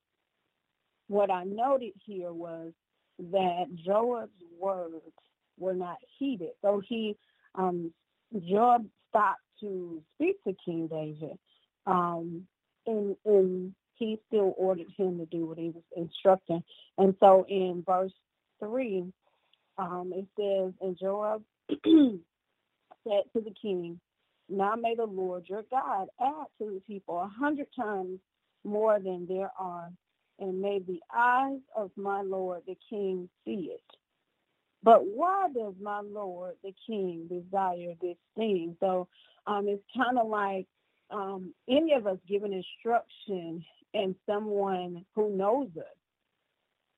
what 1.07 1.29
I 1.29 1.43
noted 1.43 1.93
here 2.05 2.31
was 2.31 2.71
that 3.19 3.65
Joab's 3.85 4.31
words 4.59 4.95
were 5.57 5.73
not 5.73 5.97
heeded. 6.17 6.51
So 6.61 6.81
he, 6.87 7.15
um, 7.55 7.93
Joab 8.47 8.85
stopped 9.09 9.41
to 9.61 10.01
speak 10.15 10.43
to 10.43 10.55
King 10.63 10.87
David, 10.87 11.37
um, 11.85 12.47
and, 12.85 13.15
and 13.25 13.73
he 13.95 14.19
still 14.27 14.53
ordered 14.57 14.87
him 14.97 15.17
to 15.19 15.25
do 15.25 15.45
what 15.45 15.57
he 15.57 15.69
was 15.69 15.83
instructing. 15.95 16.63
And 16.97 17.15
so 17.19 17.45
in 17.49 17.83
verse 17.85 18.13
3, 18.59 19.05
um, 19.77 20.13
it 20.15 20.25
says, 20.39 20.73
And 20.81 20.97
Joab 20.99 21.43
said 23.03 23.23
to 23.33 23.41
the 23.41 23.53
king, 23.61 23.99
Now 24.49 24.75
may 24.75 24.95
the 24.95 25.05
Lord 25.05 25.45
your 25.47 25.63
God 25.71 26.07
add 26.19 26.47
to 26.59 26.65
the 26.73 26.81
people 26.87 27.17
a 27.19 27.27
hundred 27.27 27.67
times 27.75 28.19
more 28.63 28.99
than 28.99 29.25
there 29.27 29.51
are, 29.59 29.91
and 30.39 30.61
may 30.61 30.79
the 30.79 30.99
eyes 31.15 31.59
of 31.75 31.91
my 31.95 32.21
Lord 32.21 32.61
the 32.67 32.77
king 32.89 33.29
see 33.45 33.71
it. 33.73 33.81
But 34.83 35.05
why 35.05 35.47
does 35.53 35.73
my 35.81 36.01
Lord 36.01 36.55
the 36.63 36.73
king 36.85 37.27
desire 37.27 37.93
this 38.01 38.17
thing? 38.35 38.77
So 38.79 39.07
um, 39.45 39.67
it's 39.67 39.83
kind 39.95 40.17
of 40.17 40.27
like 40.27 40.67
um, 41.09 41.53
any 41.69 41.93
of 41.93 42.07
us 42.07 42.17
giving 42.27 42.53
instruction 42.53 43.65
and 43.93 44.15
someone 44.25 45.05
who 45.15 45.35
knows 45.35 45.69
us 45.77 45.83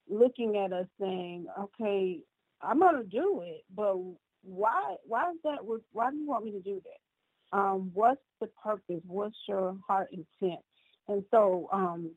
looking 0.09 0.57
at 0.57 0.73
us 0.73 0.87
saying, 0.99 1.45
okay, 1.57 2.19
I'm 2.61 2.79
going 2.79 2.97
to 2.97 3.03
do 3.03 3.41
it, 3.45 3.63
but 3.73 3.95
why, 4.43 4.95
why 5.05 5.31
is 5.31 5.37
that, 5.43 5.59
why 5.91 6.11
do 6.11 6.17
you 6.17 6.27
want 6.27 6.45
me 6.45 6.51
to 6.51 6.59
do 6.59 6.81
that? 6.83 7.57
Um, 7.57 7.91
what's 7.93 8.21
the 8.41 8.47
purpose? 8.63 9.01
What's 9.07 9.35
your 9.47 9.77
heart 9.87 10.09
intent? 10.11 10.61
And 11.07 11.23
so 11.31 11.69
um, 11.71 12.11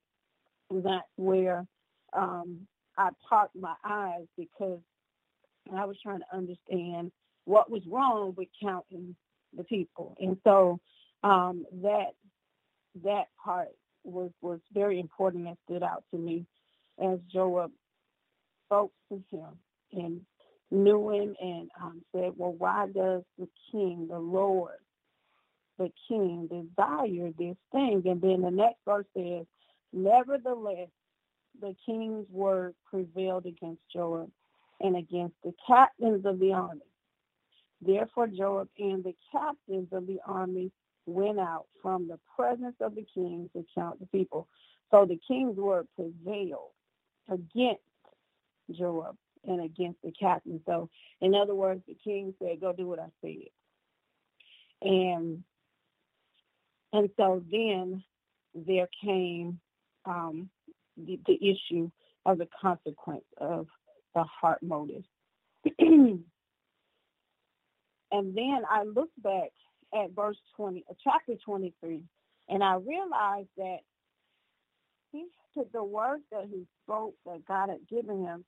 that's 0.81 1.09
where 1.17 1.67
um, 2.13 2.67
I 2.97 3.11
parked 3.29 3.57
my 3.57 3.75
eyes 3.85 4.27
because 4.37 4.81
I 5.75 5.85
was 5.85 5.97
trying 6.03 6.21
to 6.21 6.37
understand 6.37 7.13
what 7.45 7.71
was 7.71 7.83
wrong 7.87 8.35
with 8.37 8.49
counting 8.63 9.17
the 9.57 9.65
people. 9.65 10.17
And 10.21 10.37
so 10.45 10.81
um, 11.23 11.65
that 11.83 12.13
that 13.05 13.27
part 13.43 13.69
was 14.05 14.31
was 14.41 14.61
very 14.73 14.99
important 14.99 15.47
and 15.47 15.57
stood 15.65 15.83
out 15.83 16.05
to 16.11 16.19
me 16.19 16.47
as 17.03 17.19
Joab 17.33 17.71
spoke 18.67 18.93
to 19.11 19.23
him 19.31 19.59
and 19.93 20.21
knew 20.71 21.11
him 21.11 21.35
and 21.41 21.71
um, 21.81 22.03
said, 22.15 22.33
Well, 22.37 22.55
why 22.57 22.87
does 22.87 23.23
the 23.39 23.49
king, 23.71 24.09
the 24.11 24.19
Lord, 24.19 24.79
the 25.79 25.91
king 26.09 26.49
desire 26.49 27.31
this 27.39 27.57
thing? 27.73 28.03
And 28.07 28.21
then 28.21 28.43
the 28.43 28.51
next 28.51 28.79
verse 28.87 29.07
says, 29.17 29.47
Nevertheless, 29.93 30.89
the 31.61 31.75
king's 31.87 32.29
word 32.31 32.75
prevailed 32.91 33.47
against 33.47 33.83
Joab 33.93 34.31
and 34.81 34.97
against 34.97 35.37
the 35.45 35.53
captains 35.67 36.25
of 36.27 36.39
the 36.39 36.53
army. 36.53 36.81
Therefore, 37.81 38.29
Joab 38.29 38.69
and 38.79 39.05
the 39.05 39.15
captains 39.31 39.89
of 39.93 40.07
the 40.07 40.21
army 40.27 40.73
went 41.07 41.39
out 41.39 41.67
from 41.83 42.09
the 42.09 42.19
presence 42.37 42.77
of 42.81 42.95
the 42.95 43.07
king 43.15 43.51
to 43.55 43.65
count 43.75 44.01
the 44.01 44.07
people. 44.07 44.49
So 44.91 45.05
the 45.05 45.21
king's 45.29 45.57
word 45.57 45.89
prevailed 45.97 46.73
against 47.29 47.83
Joab 48.71 49.17
and 49.47 49.61
against 49.63 50.01
the 50.03 50.13
captain. 50.13 50.61
So, 50.67 50.89
in 51.21 51.35
other 51.35 51.55
words, 51.55 51.83
the 51.87 51.97
king 52.03 52.35
said, 52.39 52.61
"Go 52.61 52.73
do 52.73 52.87
what 52.87 53.01
I 53.01 53.09
said," 53.21 53.51
and 54.83 55.45
and 56.93 57.11
so 57.17 57.43
then 57.51 58.05
there 58.55 58.89
came 59.03 59.61
the, 60.07 61.21
the 61.27 61.38
issue 61.41 61.91
of 62.27 62.38
the 62.38 62.49
consequence 62.61 63.25
of 63.38 63.67
the 64.15 64.25
heart 64.25 64.62
motive. 64.62 65.05
and 65.79 66.25
then 68.11 68.62
I 68.71 68.85
looked 68.85 69.21
back 69.23 69.51
at 69.95 70.15
verse 70.15 70.37
20, 70.57 70.85
uh, 70.91 70.95
chapter 71.03 71.35
23, 71.45 72.03
and 72.49 72.62
I 72.62 72.75
realized 72.75 73.49
that 73.57 73.79
he 75.12 75.27
took 75.55 75.71
the 75.73 75.85
words 75.85 76.23
that 76.33 76.47
he 76.51 76.67
spoke 76.85 77.15
that 77.27 77.45
God 77.47 77.69
had 77.69 77.87
given 77.88 78.25
him 78.25 78.45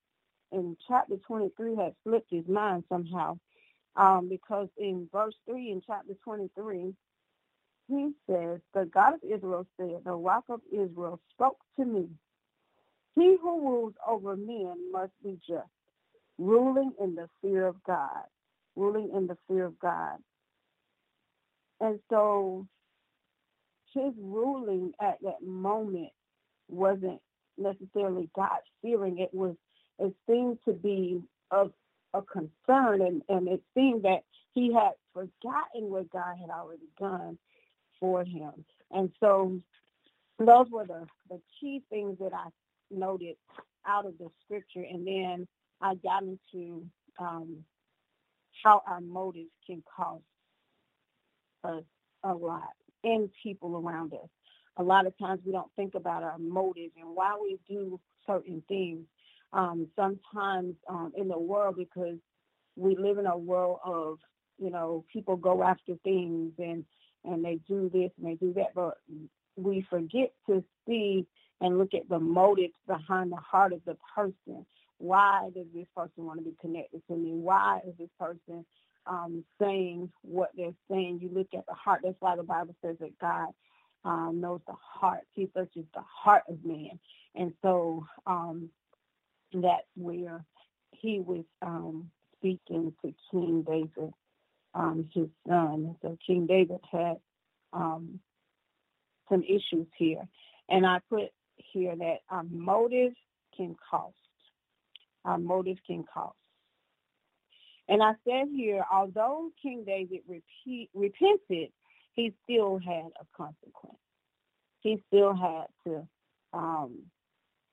in 0.52 0.76
chapter 0.88 1.16
23 1.26 1.76
had 1.76 1.94
slipped 2.04 2.30
his 2.30 2.46
mind 2.48 2.84
somehow. 2.88 3.38
Um, 3.96 4.28
because 4.28 4.68
in 4.76 5.08
verse 5.12 5.34
3 5.48 5.70
in 5.70 5.80
chapter 5.86 6.14
23, 6.24 6.94
he 7.88 8.12
says, 8.28 8.60
The 8.74 8.86
God 8.92 9.14
of 9.14 9.20
Israel 9.24 9.66
said, 9.78 10.00
The 10.04 10.12
rock 10.12 10.44
of 10.48 10.60
Israel 10.72 11.20
spoke 11.32 11.58
to 11.78 11.84
me. 11.84 12.08
He 13.16 13.36
who 13.40 13.60
rules 13.60 13.94
over 14.06 14.36
men 14.36 14.90
must 14.92 15.12
be 15.22 15.38
just, 15.46 15.68
ruling 16.38 16.92
in 17.00 17.14
the 17.14 17.28
fear 17.42 17.66
of 17.66 17.76
God, 17.84 18.24
ruling 18.76 19.10
in 19.14 19.26
the 19.26 19.36
fear 19.48 19.66
of 19.66 19.78
God. 19.78 20.18
And 21.80 22.00
so 22.10 22.66
his 23.92 24.12
ruling 24.20 24.92
at 25.00 25.18
that 25.22 25.42
moment 25.42 26.10
wasn't 26.68 27.20
necessarily 27.58 28.28
God 28.34 28.60
fearing. 28.82 29.18
It 29.18 29.32
was 29.32 29.54
it 29.98 30.14
seemed 30.28 30.58
to 30.66 30.72
be 30.72 31.22
of 31.50 31.72
a 32.14 32.22
concern 32.22 33.02
and, 33.02 33.22
and 33.28 33.48
it 33.48 33.62
seemed 33.74 34.04
that 34.04 34.24
he 34.54 34.72
had 34.72 34.92
forgotten 35.12 35.90
what 35.90 36.10
God 36.10 36.36
had 36.40 36.50
already 36.50 36.88
done 36.98 37.38
for 38.04 38.22
him. 38.22 38.52
And 38.90 39.10
so 39.18 39.58
those 40.38 40.66
were 40.70 40.84
the, 40.86 41.06
the 41.30 41.40
key 41.58 41.82
things 41.88 42.18
that 42.20 42.34
I 42.34 42.48
noted 42.90 43.36
out 43.86 44.04
of 44.04 44.18
the 44.18 44.28
scripture. 44.44 44.84
And 44.88 45.06
then 45.06 45.48
I 45.80 45.94
got 45.94 46.22
into 46.22 46.84
um, 47.18 47.64
how 48.62 48.82
our 48.86 49.00
motives 49.00 49.50
can 49.66 49.82
cost 49.96 50.22
us 51.64 51.84
a 52.22 52.34
lot 52.34 52.68
and 53.04 53.30
people 53.42 53.82
around 53.82 54.12
us. 54.12 54.28
A 54.76 54.82
lot 54.82 55.06
of 55.06 55.16
times 55.16 55.40
we 55.46 55.52
don't 55.52 55.70
think 55.74 55.94
about 55.94 56.22
our 56.22 56.38
motives 56.38 56.92
and 57.00 57.16
why 57.16 57.36
we 57.40 57.58
do 57.66 57.98
certain 58.26 58.62
things. 58.68 59.06
Um, 59.54 59.88
sometimes 59.96 60.74
um, 60.90 61.12
in 61.16 61.28
the 61.28 61.38
world, 61.38 61.76
because 61.78 62.18
we 62.76 62.96
live 62.96 63.16
in 63.16 63.26
a 63.26 63.38
world 63.38 63.78
of, 63.82 64.18
you 64.58 64.70
know, 64.70 65.04
people 65.10 65.36
go 65.36 65.62
after 65.62 65.94
things 66.02 66.52
and 66.58 66.84
and 67.24 67.44
they 67.44 67.58
do 67.68 67.90
this 67.92 68.10
and 68.18 68.26
they 68.26 68.34
do 68.34 68.52
that, 68.54 68.74
but 68.74 68.98
we 69.56 69.86
forget 69.88 70.32
to 70.48 70.64
see 70.86 71.26
and 71.60 71.78
look 71.78 71.94
at 71.94 72.08
the 72.08 72.18
motives 72.18 72.74
behind 72.86 73.32
the 73.32 73.36
heart 73.36 73.72
of 73.72 73.80
the 73.86 73.96
person. 74.14 74.66
Why 74.98 75.50
does 75.54 75.66
this 75.74 75.86
person 75.96 76.24
want 76.24 76.40
to 76.40 76.44
be 76.44 76.56
connected 76.60 77.02
to 77.08 77.16
me? 77.16 77.32
Why 77.32 77.80
is 77.86 77.94
this 77.98 78.10
person 78.18 78.64
um, 79.06 79.44
saying 79.60 80.10
what 80.22 80.50
they're 80.56 80.74
saying. 80.90 81.20
You 81.22 81.30
look 81.32 81.48
at 81.54 81.66
the 81.66 81.74
heart. 81.74 82.00
That's 82.02 82.16
why 82.20 82.36
the 82.36 82.42
Bible 82.42 82.74
says 82.82 82.96
that 83.00 83.18
God 83.18 83.48
um, 84.04 84.40
knows 84.40 84.60
the 84.66 84.74
heart. 84.78 85.20
He 85.32 85.48
searches 85.54 85.84
the 85.94 86.02
heart 86.02 86.44
of 86.48 86.64
man. 86.64 86.98
And 87.34 87.52
so 87.62 88.06
um, 88.26 88.70
that's 89.52 89.86
where 89.96 90.44
he 90.92 91.20
was 91.20 91.44
um, 91.62 92.10
speaking 92.38 92.92
to 93.02 93.14
King 93.30 93.64
David, 93.66 94.12
um, 94.74 95.08
his 95.14 95.28
son. 95.46 95.96
So 96.02 96.18
King 96.26 96.46
David 96.46 96.80
had 96.90 97.16
um, 97.72 98.20
some 99.28 99.42
issues 99.42 99.86
here. 99.96 100.22
And 100.68 100.86
I 100.86 100.98
put 101.08 101.30
here 101.56 101.94
that 101.96 102.18
our 102.30 102.44
motive 102.44 103.12
can 103.56 103.76
cost. 103.90 104.14
Our 105.24 105.38
motive 105.38 105.78
can 105.86 106.04
cost. 106.12 106.36
And 107.88 108.02
I 108.02 108.12
said 108.24 108.48
here, 108.54 108.84
although 108.90 109.50
King 109.62 109.84
David 109.86 110.20
repeat, 110.26 110.88
repented, 110.94 111.70
he 112.14 112.32
still 112.44 112.78
had 112.78 113.10
a 113.20 113.26
consequence. 113.36 113.98
He 114.80 115.02
still 115.08 115.34
had 115.34 115.66
to, 115.86 116.06
um, 116.52 117.02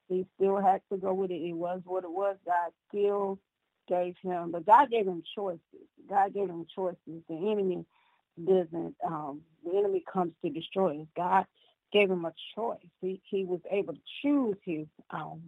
he 0.09 0.25
still 0.35 0.59
had 0.61 0.81
to 0.91 0.97
go 0.97 1.13
with 1.13 1.31
it. 1.31 1.35
It 1.35 1.53
was 1.53 1.81
what 1.85 2.03
it 2.03 2.11
was. 2.11 2.35
God 2.45 2.71
still 2.89 3.39
gave 3.87 4.15
him, 4.21 4.51
but 4.51 4.65
God 4.65 4.89
gave 4.89 5.07
him 5.07 5.23
choices. 5.35 5.61
God 6.09 6.33
gave 6.33 6.49
him 6.49 6.65
choices. 6.73 7.23
The 7.29 7.51
enemy 7.51 7.85
doesn't, 8.43 8.95
um, 9.05 9.41
the 9.63 9.77
enemy 9.77 10.03
comes 10.11 10.33
to 10.43 10.49
destroy 10.51 11.01
us. 11.01 11.07
God 11.15 11.45
gave 11.91 12.09
him 12.09 12.25
a 12.25 12.33
choice. 12.55 12.77
He 13.01 13.21
he 13.29 13.45
was 13.45 13.59
able 13.69 13.93
to 13.93 13.99
choose 14.21 14.55
his 14.63 14.87
um, 15.09 15.41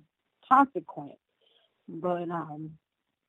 consequence. 0.52 1.18
But 1.88 2.30
um, 2.30 2.72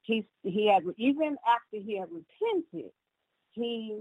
he 0.03 0.27
he 0.43 0.69
had 0.73 0.83
even 0.97 1.37
after 1.47 1.85
he 1.85 1.99
had 1.99 2.09
repented, 2.11 2.91
he 3.53 4.01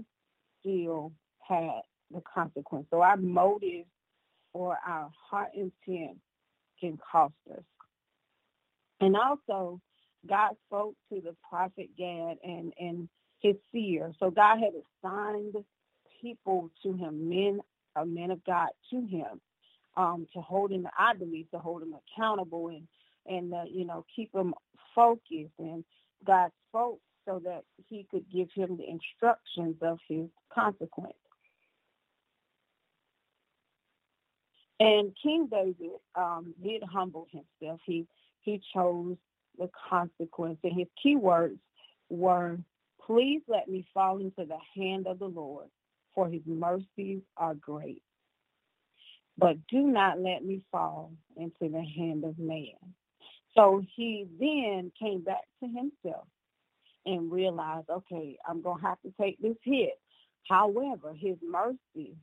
still 0.60 1.12
had 1.46 1.82
the 2.10 2.22
consequence. 2.22 2.86
So 2.90 3.02
our 3.02 3.16
motive 3.16 3.86
or 4.52 4.78
our 4.86 5.10
heart 5.30 5.50
intent 5.54 6.18
can 6.80 6.98
cost 7.10 7.34
us. 7.52 7.62
And 9.00 9.16
also, 9.16 9.80
God 10.28 10.50
spoke 10.66 10.94
to 11.12 11.20
the 11.20 11.34
prophet 11.48 11.90
Gad 11.96 12.38
and, 12.42 12.72
and 12.78 13.08
his 13.40 13.56
seer. 13.72 14.12
So 14.18 14.30
God 14.30 14.58
had 14.58 14.72
assigned 15.04 15.56
people 16.20 16.70
to 16.82 16.92
him, 16.92 17.28
men, 17.28 17.60
uh, 17.96 18.04
men 18.04 18.30
of 18.30 18.42
God 18.44 18.68
to 18.90 19.06
him, 19.06 19.40
um, 19.96 20.26
to 20.34 20.40
hold 20.40 20.72
him, 20.72 20.86
I 20.98 21.14
believe, 21.14 21.50
to 21.50 21.58
hold 21.58 21.82
him 21.82 21.94
accountable 21.94 22.68
and, 22.68 22.86
and 23.26 23.54
uh, 23.54 23.64
you 23.70 23.84
know, 23.84 24.04
keep 24.14 24.34
him 24.34 24.54
focused. 24.94 25.58
And 25.58 25.84
God 26.26 26.50
spoke 26.68 27.00
so 27.26 27.40
that 27.44 27.62
he 27.88 28.06
could 28.10 28.24
give 28.32 28.48
him 28.54 28.76
the 28.76 28.88
instructions 28.88 29.76
of 29.82 29.98
his 30.08 30.28
consequence. 30.52 31.14
And 34.80 35.12
King 35.22 35.48
David 35.50 35.98
um, 36.16 36.54
did 36.62 36.82
humble 36.82 37.26
himself. 37.30 37.80
He 37.86 38.06
he 38.40 38.60
chose 38.74 39.16
the 39.58 39.70
consequence, 39.88 40.58
and 40.64 40.78
his 40.78 40.88
key 41.02 41.16
words 41.16 41.58
were, 42.08 42.58
"Please 43.00 43.42
let 43.48 43.68
me 43.68 43.86
fall 43.94 44.18
into 44.18 44.44
the 44.44 44.58
hand 44.74 45.06
of 45.06 45.18
the 45.18 45.28
Lord, 45.28 45.68
for 46.14 46.28
His 46.28 46.44
mercies 46.46 47.22
are 47.36 47.54
great. 47.54 48.02
But 49.36 49.66
do 49.66 49.82
not 49.82 50.20
let 50.20 50.44
me 50.44 50.62
fall 50.70 51.12
into 51.36 51.68
the 51.68 51.82
hand 51.82 52.24
of 52.24 52.38
man." 52.38 52.94
So 53.54 53.82
he 53.94 54.26
then 54.38 54.90
came 54.98 55.20
back 55.20 55.44
to 55.60 55.68
himself 55.68 56.26
and 57.06 57.30
realized, 57.30 57.88
okay, 57.88 58.36
I'm 58.46 58.62
going 58.62 58.80
to 58.80 58.86
have 58.86 59.00
to 59.02 59.12
take 59.20 59.38
this 59.38 59.56
hit. 59.62 60.00
However, 60.48 61.12
his 61.14 61.36
mercy 61.42 62.16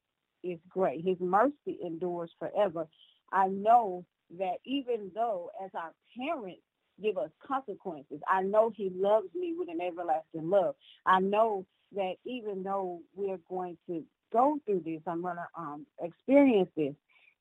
is 0.44 0.60
great. 0.70 1.06
His 1.06 1.20
mercy 1.20 1.80
endures 1.84 2.32
forever. 2.38 2.88
I 3.32 3.48
know 3.48 4.06
that 4.38 4.58
even 4.66 5.12
though 5.14 5.52
as 5.64 5.72
our 5.74 5.94
parents 6.18 6.62
give 7.02 7.18
us 7.18 7.30
consequences, 7.46 8.20
I 8.28 8.42
know 8.44 8.72
he 8.76 8.92
loves 8.94 9.28
me 9.36 9.54
with 9.58 9.70
an 9.70 9.82
everlasting 9.82 10.50
love. 10.50 10.76
I 11.06 11.20
know 11.20 11.66
that 11.96 12.14
even 12.26 12.64
though 12.64 13.02
we're 13.16 13.40
going 13.50 13.78
to 13.88 14.04
go 14.32 14.58
through 14.66 14.82
this, 14.86 15.02
I'm 15.06 15.22
going 15.22 15.38
to 15.38 15.48
um, 15.62 15.86
experience 16.02 16.70
this. 16.76 16.94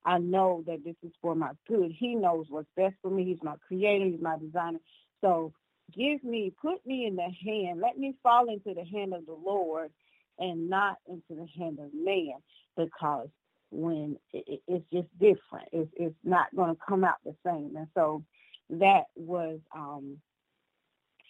I 0.05 0.19
know 0.19 0.65
that 0.67 0.83
this 0.85 0.97
is 1.03 1.13
for 1.21 1.35
my 1.35 1.51
good. 1.69 1.93
He 1.97 2.15
knows 2.15 2.47
what's 2.49 2.69
best 2.77 2.95
for 3.03 3.11
me. 3.11 3.25
He's 3.25 3.43
my 3.43 3.55
creator. 3.67 4.07
He's 4.07 4.21
my 4.21 4.39
designer. 4.39 4.79
So 5.21 5.53
give 5.95 6.25
me, 6.25 6.53
put 6.61 6.85
me 6.87 7.07
in 7.07 7.17
the 7.17 7.29
hand. 7.45 7.81
Let 7.81 7.99
me 7.99 8.15
fall 8.23 8.49
into 8.49 8.75
the 8.75 8.85
hand 8.85 9.13
of 9.15 9.27
the 9.27 9.37
Lord 9.45 9.91
and 10.39 10.71
not 10.71 10.97
into 11.07 11.41
the 11.41 11.47
hand 11.59 11.79
of 11.79 11.93
man 11.93 12.35
because 12.77 13.29
when 13.71 14.17
it, 14.33 14.63
it's 14.67 14.85
just 14.93 15.09
different, 15.19 15.69
it's, 15.73 15.91
it's 15.97 16.17
not 16.25 16.55
going 16.57 16.75
to 16.75 16.81
come 16.89 17.05
out 17.05 17.17
the 17.25 17.35
same. 17.45 17.75
And 17.77 17.89
so 17.95 18.25
that 18.71 19.05
was 19.17 19.61
um, 19.75 20.19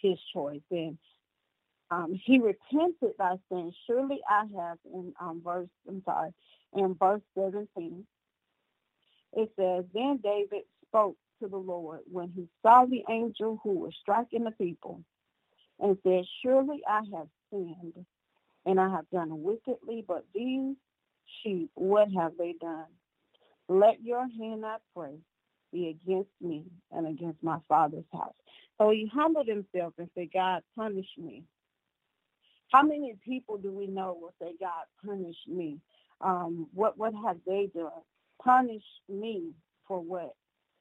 his 0.03 0.19
choice. 0.33 0.61
And 0.71 0.99
um, 1.91 2.13
he 2.25 2.39
repented 2.39 3.17
by 3.19 3.37
saying, 3.51 3.73
surely 3.87 4.21
I 4.29 4.45
have 4.57 4.79
in 4.93 5.13
um, 5.21 5.43
verse, 5.45 5.69
I'm 5.89 6.03
sorry, 6.05 6.31
in 6.75 6.95
verse 6.95 7.23
17, 7.37 8.05
it 9.35 9.51
says, 9.57 9.85
then 9.95 10.21
David 10.23 10.65
spoke 10.89 11.17
to 11.43 11.49
the 11.49 11.57
Lord 11.57 12.01
when 12.11 12.31
he 12.35 12.49
saw 12.63 12.85
the 12.85 13.05
angel 13.09 13.61
who 13.63 13.71
was 13.81 13.95
striking 14.01 14.45
the 14.45 14.51
people 14.53 15.03
and 15.81 15.97
said, 16.03 16.25
surely 16.43 16.83
I 16.89 17.01
have 17.17 17.29
sinned 17.51 18.07
and 18.67 18.81
I 18.81 18.91
have 18.91 19.09
done 19.11 19.43
wickedly, 19.43 20.05
but 20.07 20.25
these 20.35 20.77
sheep, 21.43 21.71
what 21.75 22.09
have 22.13 22.33
they 22.39 22.55
done? 22.61 22.87
Let 23.69 24.03
your 24.03 24.29
hand, 24.29 24.65
I 24.67 24.77
pray, 24.95 25.17
be 25.73 25.89
against 25.89 26.31
me 26.41 26.65
and 26.93 27.07
against 27.07 27.43
my 27.43 27.59
father's 27.69 28.05
house. 28.13 28.35
So 28.79 28.91
he 28.91 29.11
humbled 29.13 29.49
himself 29.49 29.95
and 29.99 30.09
said, 30.15 30.29
God, 30.33 30.63
punish 30.77 31.09
me. 31.19 31.45
How 32.73 32.83
many 32.83 33.17
people 33.25 33.59
do 33.59 33.73
we 33.73 33.87
know 33.87 34.17
will 34.21 34.35
say, 34.41 34.55
God, 34.61 34.85
punish 35.05 35.37
me? 35.47 35.79
Um, 36.21 36.69
what 36.73 36.99
what 36.99 37.13
have 37.25 37.39
they 37.47 37.69
done? 37.75 37.91
Punish 38.43 38.85
me 39.09 39.51
for 39.89 40.01
what 40.01 40.35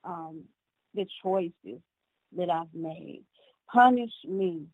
um, 0.04 0.44
the 0.94 1.06
choices 1.24 1.82
that 2.38 2.50
I've 2.50 2.74
made. 2.74 3.24
Punish 3.72 4.12
me 4.28 4.68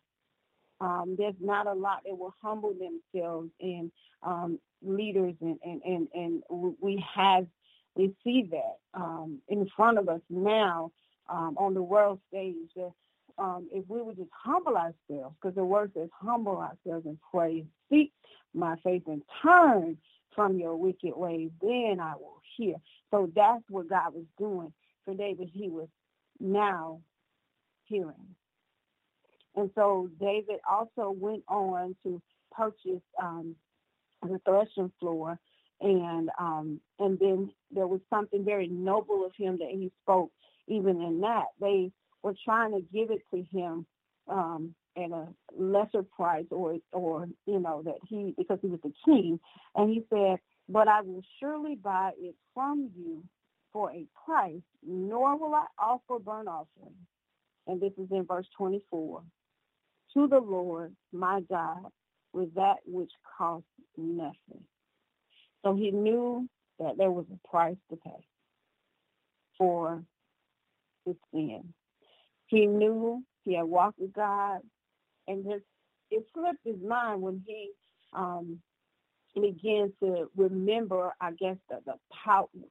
um, 0.80 1.14
there's 1.18 1.34
not 1.40 1.66
a 1.66 1.72
lot 1.72 2.02
that 2.04 2.16
will 2.16 2.34
humble 2.42 2.74
themselves 2.74 3.50
and 3.60 3.90
um, 4.22 4.58
leaders 4.82 5.34
and, 5.40 5.58
and, 5.64 5.82
and, 5.84 6.08
and 6.14 6.42
we 6.80 7.02
have 7.14 7.46
we 7.96 8.14
see 8.24 8.48
that 8.50 8.78
um, 8.94 9.40
in 9.48 9.68
front 9.76 9.98
of 9.98 10.08
us 10.08 10.20
now 10.30 10.92
um, 11.28 11.56
on 11.58 11.74
the 11.74 11.82
world 11.82 12.20
stage 12.28 12.56
that 12.76 12.92
um, 13.38 13.68
if 13.72 13.84
we 13.88 14.02
would 14.02 14.16
just 14.16 14.30
humble 14.32 14.76
ourselves 14.76 15.36
because 15.40 15.54
the 15.56 15.64
word 15.64 15.92
says 15.94 16.08
humble 16.12 16.58
ourselves 16.58 17.06
and 17.06 17.18
pray 17.30 17.64
seek 17.90 18.12
my 18.54 18.76
face 18.84 19.02
and 19.06 19.22
turn 19.42 19.98
from 20.34 20.58
your 20.58 20.76
wicked 20.76 21.16
ways 21.16 21.50
then 21.60 21.98
I 22.00 22.14
will 22.14 22.40
hear. 22.56 22.76
So 23.10 23.30
that's 23.34 23.62
what 23.68 23.88
God 23.88 24.14
was 24.14 24.24
doing 24.38 24.72
for 25.04 25.14
David. 25.14 25.50
He 25.52 25.68
was 25.68 25.88
now 26.40 27.00
hearing. 27.84 28.34
And 29.56 29.70
so 29.74 30.10
David 30.20 30.60
also 30.70 31.10
went 31.10 31.44
on 31.48 31.96
to 32.04 32.20
purchase 32.52 33.02
um, 33.22 33.56
the 34.22 34.40
threshing 34.44 34.92
floor, 35.00 35.38
and 35.80 36.30
um, 36.38 36.80
and 36.98 37.18
then 37.18 37.50
there 37.70 37.86
was 37.86 38.00
something 38.08 38.44
very 38.44 38.68
noble 38.68 39.24
of 39.24 39.32
him 39.36 39.58
that 39.58 39.70
he 39.70 39.90
spoke. 40.02 40.30
Even 40.68 41.00
in 41.00 41.20
that, 41.20 41.46
they 41.60 41.92
were 42.22 42.34
trying 42.44 42.72
to 42.72 42.80
give 42.92 43.10
it 43.10 43.22
to 43.32 43.44
him 43.56 43.86
um, 44.28 44.74
at 44.96 45.10
a 45.10 45.28
lesser 45.56 46.02
price, 46.02 46.46
or 46.50 46.76
or 46.92 47.28
you 47.46 47.60
know 47.60 47.82
that 47.84 47.96
he 48.08 48.34
because 48.36 48.58
he 48.62 48.68
was 48.68 48.80
the 48.82 48.92
king, 49.04 49.38
and 49.74 49.90
he 49.90 50.04
said, 50.10 50.38
"But 50.68 50.88
I 50.88 51.02
will 51.02 51.22
surely 51.40 51.76
buy 51.76 52.12
it 52.18 52.34
from 52.54 52.90
you 52.96 53.22
for 53.72 53.92
a 53.92 54.06
price, 54.24 54.62
nor 54.84 55.38
will 55.38 55.54
I 55.54 55.66
offer 55.78 56.18
burnt 56.18 56.48
offering." 56.48 56.96
And 57.68 57.80
this 57.80 57.92
is 57.98 58.08
in 58.12 58.24
verse 58.24 58.46
24 58.56 59.22
to 60.14 60.28
the 60.28 60.38
Lord 60.38 60.94
my 61.12 61.40
God 61.48 61.86
with 62.32 62.54
that 62.54 62.76
which 62.86 63.10
cost 63.36 63.64
nothing. 63.96 64.64
So 65.66 65.74
he 65.74 65.90
knew 65.90 66.48
that 66.78 66.96
there 66.96 67.10
was 67.10 67.26
a 67.34 67.48
price 67.48 67.76
to 67.90 67.96
pay 67.96 68.24
for 69.58 70.04
his 71.04 71.16
sin. 71.34 71.74
He 72.46 72.66
knew 72.66 73.24
he 73.44 73.56
had 73.56 73.64
walked 73.64 73.98
with 73.98 74.12
God, 74.12 74.60
and 75.26 75.44
it 76.10 76.24
slipped 76.34 76.60
his 76.64 76.76
mind 76.86 77.20
when 77.20 77.42
he 77.44 77.72
um, 78.12 78.60
began 79.34 79.92
to 80.02 80.30
remember, 80.36 81.12
I 81.20 81.32
guess, 81.32 81.56
the, 81.68 81.80
the 81.86 81.94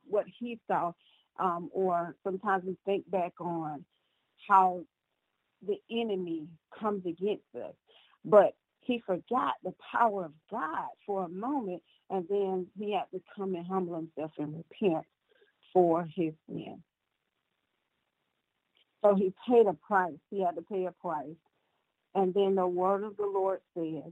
what 0.09 0.25
he 0.39 0.57
saw, 0.67 0.93
um, 1.39 1.69
or 1.73 2.15
sometimes 2.23 2.63
we 2.65 2.77
think 2.85 3.11
back 3.11 3.33
on 3.41 3.83
how 4.47 4.83
the 5.67 5.77
enemy 5.91 6.47
comes 6.79 7.05
against 7.05 7.43
us. 7.55 7.73
But 8.25 8.53
he 8.81 9.03
forgot 9.05 9.53
the 9.63 9.73
power 9.91 10.25
of 10.25 10.33
God 10.51 10.87
for 11.05 11.25
a 11.25 11.29
moment, 11.29 11.83
and 12.09 12.25
then 12.29 12.67
he 12.77 12.93
had 12.93 13.05
to 13.13 13.21
come 13.35 13.55
and 13.55 13.65
humble 13.65 13.95
himself 13.95 14.31
and 14.37 14.55
repent 14.55 15.05
for 15.73 16.03
his 16.03 16.33
sin. 16.47 16.81
So 19.03 19.15
he 19.15 19.33
paid 19.47 19.67
a 19.67 19.73
price. 19.73 20.17
He 20.29 20.41
had 20.41 20.55
to 20.55 20.61
pay 20.61 20.85
a 20.85 20.91
price. 20.91 21.35
And 22.15 22.33
then 22.33 22.55
the 22.55 22.67
word 22.67 23.03
of 23.03 23.17
the 23.17 23.25
Lord 23.25 23.59
says, 23.75 24.11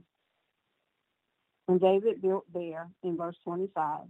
and 1.66 1.80
David 1.80 2.20
built 2.20 2.44
there 2.52 2.88
in 3.02 3.16
verse 3.16 3.36
25 3.44 4.00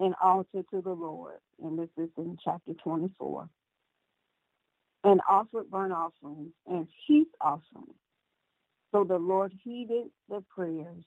an 0.00 0.14
altar 0.22 0.62
to 0.72 0.82
the 0.82 0.90
Lord. 0.90 1.38
And 1.62 1.78
this 1.78 1.88
is 1.96 2.10
in 2.18 2.36
chapter 2.44 2.72
24 2.82 3.48
and 5.04 5.20
offered 5.28 5.70
burnt 5.70 5.92
offerings 5.92 6.52
and 6.66 6.88
peace 7.06 7.28
offerings. 7.40 7.94
So 8.92 9.04
the 9.04 9.18
Lord 9.18 9.52
heeded 9.62 10.06
the 10.28 10.42
prayers 10.54 11.04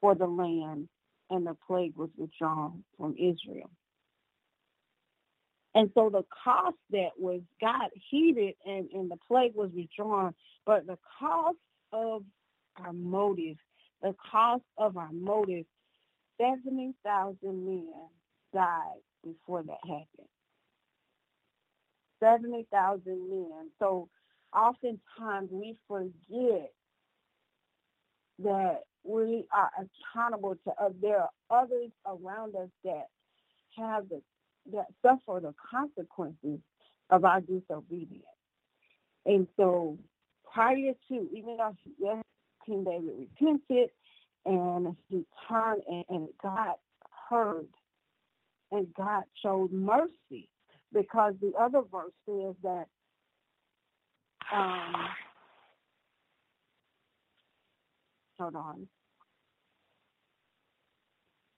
for 0.00 0.14
the 0.14 0.26
land, 0.26 0.88
and 1.30 1.46
the 1.46 1.56
plague 1.66 1.96
was 1.96 2.10
withdrawn 2.16 2.84
from 2.96 3.14
Israel. 3.18 3.70
And 5.74 5.90
so 5.94 6.10
the 6.10 6.24
cost 6.44 6.76
that 6.90 7.10
was 7.18 7.40
God 7.60 7.90
heeded 8.10 8.54
and, 8.66 8.88
and 8.92 9.10
the 9.10 9.18
plague 9.28 9.54
was 9.54 9.70
withdrawn, 9.74 10.34
but 10.66 10.86
the 10.86 10.98
cost 11.18 11.58
of 11.92 12.22
our 12.76 12.92
motive, 12.92 13.56
the 14.02 14.14
cost 14.30 14.64
of 14.76 14.96
our 14.96 15.12
motive, 15.12 15.66
70,000 16.40 17.36
men 17.42 17.92
died 18.54 19.00
before 19.24 19.62
that 19.62 19.78
happened. 19.84 20.28
70,000 22.20 23.02
men. 23.30 23.70
So 23.78 24.08
oftentimes 24.54 25.50
we 25.52 25.76
forget 25.86 26.72
that 28.40 28.80
we 29.04 29.44
are 29.52 29.70
accountable 29.78 30.56
to 30.64 30.70
uh, 30.80 30.90
there 31.00 31.20
are 31.22 31.30
others 31.50 31.90
around 32.06 32.54
us 32.56 32.68
that 32.84 33.06
have 33.76 34.08
the 34.08 34.20
that 34.72 34.86
suffer 35.02 35.40
the 35.40 35.54
consequences 35.70 36.60
of 37.10 37.24
our 37.24 37.40
disobedience. 37.40 38.24
And 39.24 39.46
so 39.56 39.98
prior 40.52 40.92
to, 41.08 41.28
even 41.32 41.56
though 41.56 41.74
yes, 41.98 42.22
King 42.66 42.84
David 42.84 43.12
repented 43.18 43.90
and 44.44 44.96
he 45.08 45.24
turned 45.48 45.82
and, 45.88 46.04
and 46.08 46.28
God 46.42 46.74
heard 47.30 47.68
and 48.70 48.86
God 48.94 49.24
showed 49.42 49.72
mercy 49.72 50.48
because 50.92 51.34
the 51.40 51.52
other 51.58 51.80
verse 51.90 52.12
says 52.26 52.54
that 52.62 52.86
um, 54.52 55.08
hold 58.38 58.56
on. 58.56 58.88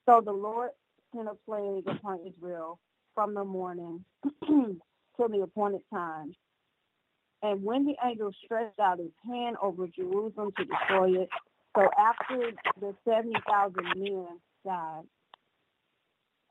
So 0.07 0.21
the 0.25 0.33
Lord 0.33 0.71
sent 1.15 1.29
a 1.29 1.35
plague 1.47 1.87
upon 1.87 2.21
Israel 2.27 2.79
from 3.15 3.35
the 3.35 3.45
morning 3.45 4.05
till 4.45 5.29
the 5.29 5.43
appointed 5.43 5.83
time. 5.93 6.35
And 7.43 7.63
when 7.63 7.87
the 7.87 7.95
angel 8.05 8.33
stretched 8.45 8.79
out 8.79 8.99
his 8.99 9.13
hand 9.27 9.57
over 9.63 9.87
Jerusalem 9.87 10.53
to 10.57 10.65
destroy 10.65 11.23
it, 11.23 11.29
so 11.77 11.89
after 11.99 12.51
the 12.81 12.95
70,000 13.09 13.75
men 13.97 14.27
died, 14.65 15.03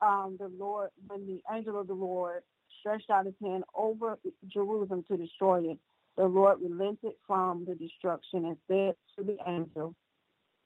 um, 0.00 0.36
the 0.40 0.48
Lord, 0.48 0.90
when 1.06 1.26
the 1.26 1.40
angel 1.54 1.78
of 1.78 1.86
the 1.86 1.94
Lord 1.94 2.42
stretched 2.80 3.10
out 3.10 3.26
his 3.26 3.34
hand 3.42 3.64
over 3.74 4.18
Jerusalem 4.48 5.04
to 5.08 5.16
destroy 5.16 5.72
it, 5.72 5.78
the 6.16 6.24
Lord 6.24 6.58
relented 6.60 7.12
from 7.26 7.66
the 7.66 7.74
destruction 7.74 8.46
and 8.46 8.56
said 8.66 8.94
to 9.16 9.24
the 9.24 9.36
angel 9.46 9.94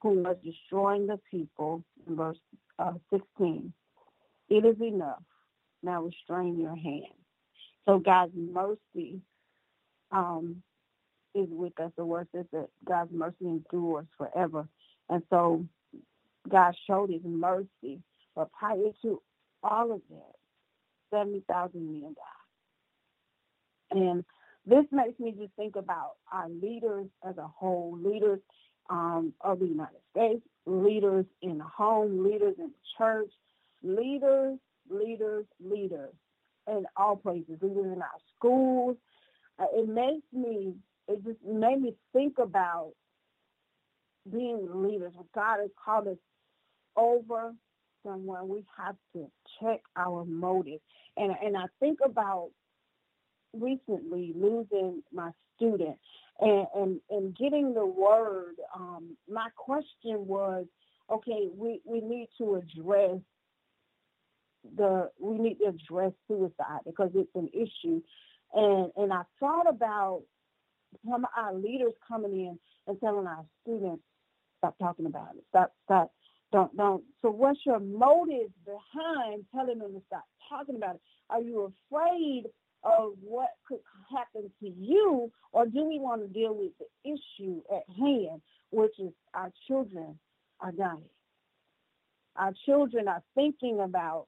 who 0.05 0.21
was 0.21 0.37
destroying 0.43 1.07
the 1.07 1.19
people, 1.31 1.83
in 2.07 2.15
verse 2.15 2.37
uh, 2.77 2.93
16, 3.11 3.73
it 4.49 4.63
is 4.63 4.79
enough. 4.79 5.23
Now 5.81 6.03
restrain 6.03 6.59
your 6.59 6.75
hand. 6.75 7.17
So 7.87 7.97
God's 7.97 8.33
mercy 8.35 9.19
um, 10.11 10.61
is 11.33 11.47
with 11.49 11.79
us. 11.79 11.91
The 11.97 12.05
word 12.05 12.27
says 12.35 12.45
that 12.51 12.67
God's 12.87 13.11
mercy 13.11 13.45
endures 13.45 14.05
forever. 14.15 14.67
And 15.09 15.23
so 15.31 15.65
God 16.47 16.75
showed 16.85 17.09
his 17.09 17.23
mercy. 17.23 17.99
But 18.35 18.51
prior 18.51 18.91
to 19.01 19.21
all 19.63 19.91
of 19.91 20.01
that, 20.11 20.35
70,000 21.17 21.73
men 21.73 22.15
died. 23.91 23.99
And 23.99 24.25
this 24.67 24.85
makes 24.91 25.19
me 25.19 25.31
just 25.31 25.53
think 25.55 25.75
about 25.75 26.11
our 26.31 26.47
leaders 26.47 27.07
as 27.27 27.37
a 27.39 27.47
whole, 27.47 27.97
leaders 27.99 28.39
um, 28.89 29.33
of 29.41 29.59
the 29.59 29.65
United 29.65 29.99
States, 30.11 30.41
leaders 30.65 31.25
in 31.41 31.57
the 31.57 31.63
home, 31.63 32.23
leaders 32.23 32.55
in 32.57 32.65
the 32.67 32.81
church, 32.97 33.31
leaders, 33.83 34.57
leaders, 34.89 35.45
leaders 35.63 36.13
in 36.67 36.85
all 36.97 37.15
places, 37.15 37.57
leaders 37.61 37.93
in 37.93 38.01
our 38.01 38.19
schools. 38.35 38.97
Uh, 39.59 39.65
it 39.73 39.87
makes 39.87 40.25
me, 40.33 40.73
it 41.07 41.23
just 41.23 41.43
made 41.45 41.81
me 41.81 41.93
think 42.13 42.37
about 42.39 42.91
being 44.31 44.67
leaders. 44.73 45.13
God 45.33 45.59
has 45.59 45.69
called 45.83 46.07
us 46.07 46.17
over 46.97 47.53
someone, 48.05 48.47
we 48.47 48.63
have 48.77 48.95
to 49.13 49.29
check 49.59 49.81
our 49.95 50.25
motives. 50.25 50.81
And 51.17 51.33
and 51.43 51.57
I 51.57 51.65
think 51.79 51.99
about 52.03 52.49
recently 53.53 54.33
losing 54.35 55.01
my 55.13 55.31
student 55.55 55.97
and 56.39 56.67
and, 56.75 56.99
and 57.09 57.37
getting 57.37 57.73
the 57.73 57.85
word. 57.85 58.55
Um, 58.75 59.17
my 59.29 59.49
question 59.55 60.27
was, 60.27 60.65
okay, 61.11 61.49
we, 61.55 61.81
we 61.85 62.01
need 62.01 62.29
to 62.37 62.55
address 62.55 63.19
the 64.77 65.09
we 65.19 65.37
need 65.37 65.59
to 65.59 65.67
address 65.67 66.11
suicide 66.27 66.81
because 66.85 67.11
it's 67.15 67.35
an 67.35 67.49
issue. 67.53 68.01
And 68.53 68.91
and 68.95 69.13
I 69.13 69.21
thought 69.39 69.69
about 69.69 70.23
some 71.05 71.25
of 71.25 71.29
our 71.37 71.53
leaders 71.53 71.93
coming 72.07 72.31
in 72.31 72.59
and 72.87 72.99
telling 72.99 73.27
our 73.27 73.45
students, 73.61 74.03
stop 74.59 74.77
talking 74.79 75.05
about 75.05 75.35
it. 75.35 75.43
Stop, 75.49 75.73
stop, 75.85 76.11
don't, 76.51 76.75
don't. 76.77 77.03
So 77.21 77.29
what's 77.31 77.59
your 77.65 77.79
motive 77.79 78.49
behind 78.65 79.45
telling 79.53 79.79
them 79.79 79.93
to 79.93 80.01
stop 80.07 80.23
talking 80.49 80.75
about 80.75 80.95
it? 80.95 81.01
Are 81.29 81.41
you 81.41 81.73
afraid 81.91 82.45
of 82.85 83.13
what 83.21 83.49
could 83.67 83.79
happen 84.09 84.49
to 84.61 84.69
you, 84.69 85.31
or 85.51 85.65
do 85.65 85.83
we 85.83 85.99
want 85.99 86.21
to 86.21 86.27
deal 86.27 86.53
with 86.53 86.71
the 86.79 87.11
issue 87.11 87.61
at 87.75 87.83
hand, 87.97 88.41
which 88.71 88.93
is 88.99 89.11
our 89.33 89.51
children 89.67 90.17
are 90.59 90.71
dying? 90.71 91.01
Our 92.35 92.53
children 92.65 93.07
are 93.07 93.23
thinking 93.33 93.79
about 93.79 94.27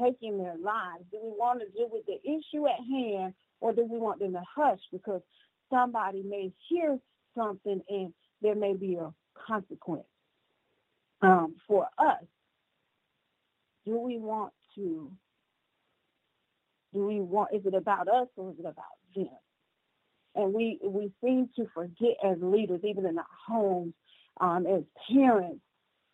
taking 0.00 0.38
their 0.38 0.56
lives. 0.62 1.04
Do 1.10 1.18
we 1.22 1.30
want 1.30 1.60
to 1.60 1.66
deal 1.68 1.88
with 1.90 2.04
the 2.06 2.20
issue 2.22 2.66
at 2.66 2.80
hand, 2.90 3.32
or 3.60 3.72
do 3.72 3.84
we 3.84 3.98
want 3.98 4.20
them 4.20 4.32
to 4.32 4.42
hush 4.54 4.80
because 4.92 5.22
somebody 5.70 6.22
may 6.22 6.52
hear 6.68 6.98
something 7.36 7.80
and 7.88 8.12
there 8.42 8.54
may 8.54 8.74
be 8.74 8.96
a 8.96 9.12
consequence 9.46 10.04
um, 11.22 11.54
for 11.66 11.86
us? 11.98 12.24
Do 13.86 13.98
we 13.98 14.18
want 14.18 14.52
to 14.74 15.10
do 16.94 17.06
we 17.06 17.20
want, 17.20 17.50
is 17.52 17.66
it 17.66 17.74
about 17.74 18.08
us 18.08 18.28
or 18.36 18.50
is 18.52 18.58
it 18.58 18.66
about 18.66 18.84
them? 19.14 19.28
And 20.36 20.54
we, 20.54 20.78
we 20.82 21.12
seem 21.22 21.50
to 21.56 21.66
forget 21.74 22.16
as 22.24 22.38
leaders, 22.40 22.80
even 22.84 23.04
in 23.04 23.18
our 23.18 23.24
homes, 23.46 23.92
um, 24.40 24.66
as 24.66 24.82
parents, 25.12 25.60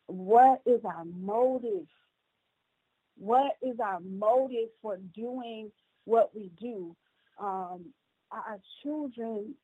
what 0.07 0.61
is 0.67 0.81
our 0.85 1.05
motive? 1.05 1.87
What 3.17 3.53
is 3.63 3.79
our 3.79 4.01
motive 4.01 4.71
for 4.83 4.99
doing 5.15 5.71
what 6.05 6.35
we 6.35 6.51
do? 6.61 6.97
Um, 7.39 7.93
our 8.33 8.59
children 8.83 9.55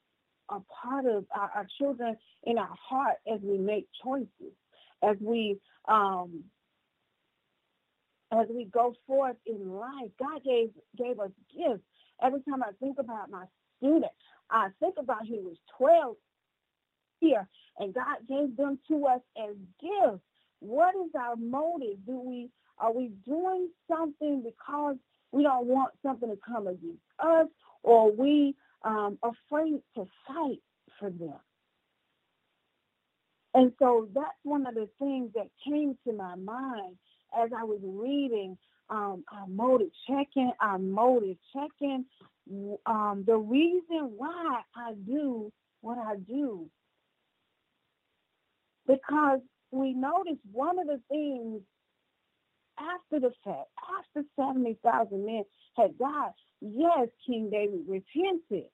are 0.49 0.63
part 0.83 1.07
of 1.07 1.25
our, 1.35 1.51
our, 1.55 1.67
children 1.79 2.17
in 2.45 2.59
our 2.59 2.75
heart 2.89 3.17
as 3.31 3.41
we 3.43 3.59
make 3.59 3.89
choices, 4.03 4.55
as 5.03 5.17
we 5.21 5.59
um, 5.89 6.45
as 8.33 8.47
we 8.51 8.65
go 8.67 8.95
forth 9.07 9.37
in 9.47 9.71
life. 9.73 10.11
God 10.19 10.43
gave 10.45 10.71
gave 10.97 11.21
us 11.21 11.31
gifts. 11.57 11.85
Every 12.23 12.41
time 12.43 12.63
I 12.63 12.73
think 12.81 12.99
about 12.99 13.31
my 13.31 13.45
student, 13.79 14.13
I 14.51 14.69
think 14.81 14.97
about 14.99 15.25
he 15.27 15.39
was 15.41 15.57
12 15.79 16.17
here, 17.21 17.49
and 17.79 17.95
God 17.95 18.19
gave 18.29 18.57
them 18.57 18.79
to 18.89 19.07
us 19.07 19.21
as 19.39 19.57
gifts. 19.81 20.23
What 20.61 20.95
is 20.97 21.13
our 21.19 21.37
motive? 21.37 21.99
Do 22.07 22.21
we 22.21 22.51
are 22.79 22.93
we 22.93 23.13
doing 23.27 23.71
something 23.89 24.43
because 24.45 24.97
we 25.33 25.43
don't 25.43 25.67
want 25.67 25.93
something 26.05 26.29
to 26.31 26.39
come 26.47 26.67
against 26.67 27.03
us, 27.19 27.49
or 27.83 28.13
we 28.13 28.55
um, 28.85 29.19
afraid 29.23 29.81
to 29.97 30.07
fight 30.27 30.61
for 30.99 31.11
them? 31.11 31.35
And 33.55 33.73
so 33.79 34.09
that's 34.15 34.29
one 34.43 34.67
of 34.67 34.75
the 34.75 34.89
things 34.99 35.31
that 35.35 35.49
came 35.67 35.97
to 36.07 36.13
my 36.13 36.35
mind 36.37 36.97
as 37.37 37.51
I 37.57 37.65
was 37.65 37.81
reading 37.83 38.57
um, 38.91 39.25
our 39.33 39.47
motive, 39.47 39.89
checking 40.09 40.53
our 40.61 40.79
motive, 40.79 41.37
checking 41.53 42.05
um, 42.87 43.25
the 43.27 43.37
reason 43.37 44.13
why 44.17 44.61
I 44.75 44.93
do 45.07 45.53
what 45.81 45.99
I 45.99 46.17
do. 46.17 46.69
Because 48.87 49.41
we 49.73 49.93
notice 49.93 50.39
one 50.53 50.79
of 50.79 50.87
the 50.87 51.01
things 51.09 51.63
after 52.79 53.21
the 53.21 53.33
fact, 53.45 53.69
after 53.99 54.27
70,000 54.39 55.25
men 55.25 55.45
had 55.77 55.99
died, 55.99 56.31
yes, 56.61 57.09
King 57.27 57.51
David 57.51 57.81
repented, 57.89 58.71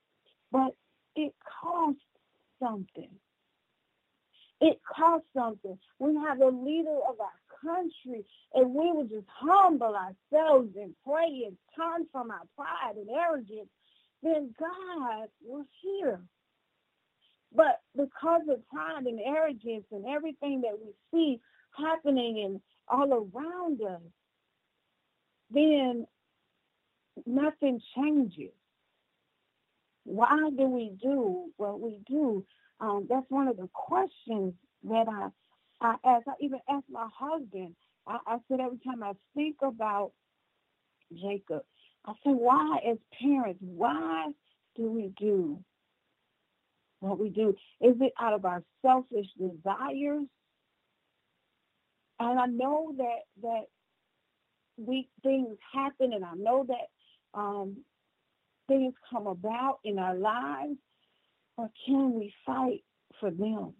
but 0.50 0.74
it 1.16 1.32
cost 1.62 1.98
something. 2.60 3.10
It 4.60 4.80
cost 4.94 5.24
something. 5.34 5.78
We 5.98 6.14
have 6.16 6.40
a 6.40 6.46
leader 6.48 6.96
of 7.08 7.18
our 7.20 7.38
country 7.62 8.24
and 8.54 8.74
we 8.74 8.92
would 8.92 9.10
just 9.10 9.26
humble 9.28 9.94
ourselves 9.94 10.70
and 10.76 10.94
pray 11.06 11.44
and 11.46 11.56
turn 11.76 12.06
from 12.12 12.30
our 12.30 12.42
pride 12.56 12.96
and 12.96 13.08
arrogance, 13.10 13.68
then 14.22 14.54
God 14.58 15.28
was 15.44 15.66
here. 15.82 16.20
But 17.54 17.80
because 17.96 18.42
of 18.48 18.66
pride 18.68 19.04
and 19.04 19.20
arrogance 19.20 19.84
and 19.90 20.06
everything 20.06 20.62
that 20.62 20.78
we 20.80 20.92
see 21.12 21.40
happening 21.76 22.42
and 22.44 22.60
all 22.88 23.12
around 23.12 23.82
us, 23.82 24.00
then 25.50 26.06
nothing 27.26 27.80
changes. 27.96 28.52
Why 30.04 30.50
do 30.56 30.64
we 30.64 30.92
do 31.02 31.50
what 31.56 31.80
we 31.80 31.98
do? 32.08 32.44
Um, 32.80 33.06
that's 33.08 33.26
one 33.28 33.48
of 33.48 33.56
the 33.56 33.68
questions 33.72 34.54
that 34.84 35.06
I, 35.08 35.28
I 35.82 35.94
as 36.04 36.22
I 36.26 36.32
even 36.40 36.60
ask 36.68 36.84
my 36.90 37.08
husband, 37.14 37.74
I, 38.06 38.18
I 38.26 38.38
said 38.48 38.60
every 38.60 38.78
time 38.78 39.02
I 39.02 39.12
think 39.34 39.56
about 39.62 40.12
Jacob. 41.12 41.62
I 42.04 42.12
said, 42.24 42.34
why, 42.34 42.78
as 42.90 42.98
parents, 43.20 43.60
why 43.62 44.28
do 44.76 44.90
we 44.90 45.12
do 45.18 45.58
what 47.00 47.18
we 47.18 47.30
do? 47.30 47.50
Is 47.80 47.96
it 48.00 48.12
out 48.20 48.32
of 48.32 48.44
our 48.44 48.62
selfish 48.80 49.26
desires? 49.38 50.26
And 52.20 52.38
I 52.38 52.46
know 52.46 52.94
that 52.96 53.20
that 53.42 53.64
we 54.76 55.08
things 55.22 55.56
happen, 55.72 56.12
and 56.12 56.24
I 56.24 56.34
know 56.34 56.64
that 56.68 57.38
um, 57.38 57.78
things 58.68 58.94
come 59.10 59.26
about 59.26 59.78
in 59.84 59.98
our 59.98 60.14
lives, 60.14 60.78
or 61.56 61.70
can 61.86 62.14
we 62.14 62.32
fight 62.46 62.84
for 63.20 63.30
them? 63.30 63.74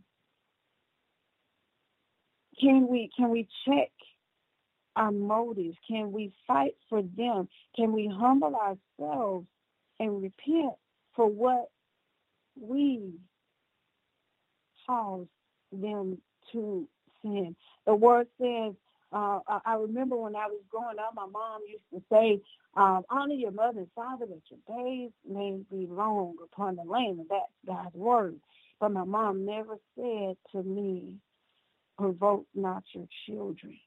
Can 2.63 2.89
we 2.89 3.11
can 3.17 3.31
we 3.31 3.49
check 3.69 3.91
our 4.97 5.13
motives? 5.13 5.77
Can 5.89 6.13
we 6.13 6.33
fight 6.47 6.77
for 6.89 7.03
them? 7.03 7.49
Can 7.77 7.93
we 7.93 8.11
humble 8.13 8.55
ourselves 8.57 9.47
and 10.01 10.23
repent 10.23 10.75
for 11.17 11.27
what 11.29 11.71
we 12.61 13.15
caused 14.87 15.29
them 15.73 16.19
to 16.53 16.89
sin? 17.23 17.57
The 17.87 17.95
word 17.95 18.29
says, 18.41 18.75
uh, 19.13 19.41
I 19.67 19.75
remember 19.75 20.17
when 20.17 20.37
I 20.37 20.47
was 20.47 20.61
growing 20.71 20.99
up, 20.99 21.15
my 21.15 21.27
mom 21.27 21.63
used 21.69 21.85
to 21.95 22.03
say, 22.13 22.41
um, 22.77 23.05
honor 23.11 23.35
your 23.35 23.53
mother 23.53 23.81
and 23.81 23.89
father 23.95 24.27
that 24.27 24.43
your 24.51 24.79
days 24.79 25.11
may 25.29 25.59
be 25.71 25.87
long 25.91 26.37
upon 26.45 26.77
the 26.77 26.83
land. 26.83 27.21
And 27.21 27.29
that's 27.29 27.53
God's 27.67 27.95
word. 27.95 28.37
But 28.81 28.93
my 28.93 29.05
mom 29.05 29.47
never 29.47 29.77
said 29.97 30.37
to 30.53 30.63
me, 30.63 31.17
provoke 31.99 32.47
not 32.55 32.85
your 32.95 33.07
children. 33.29 33.79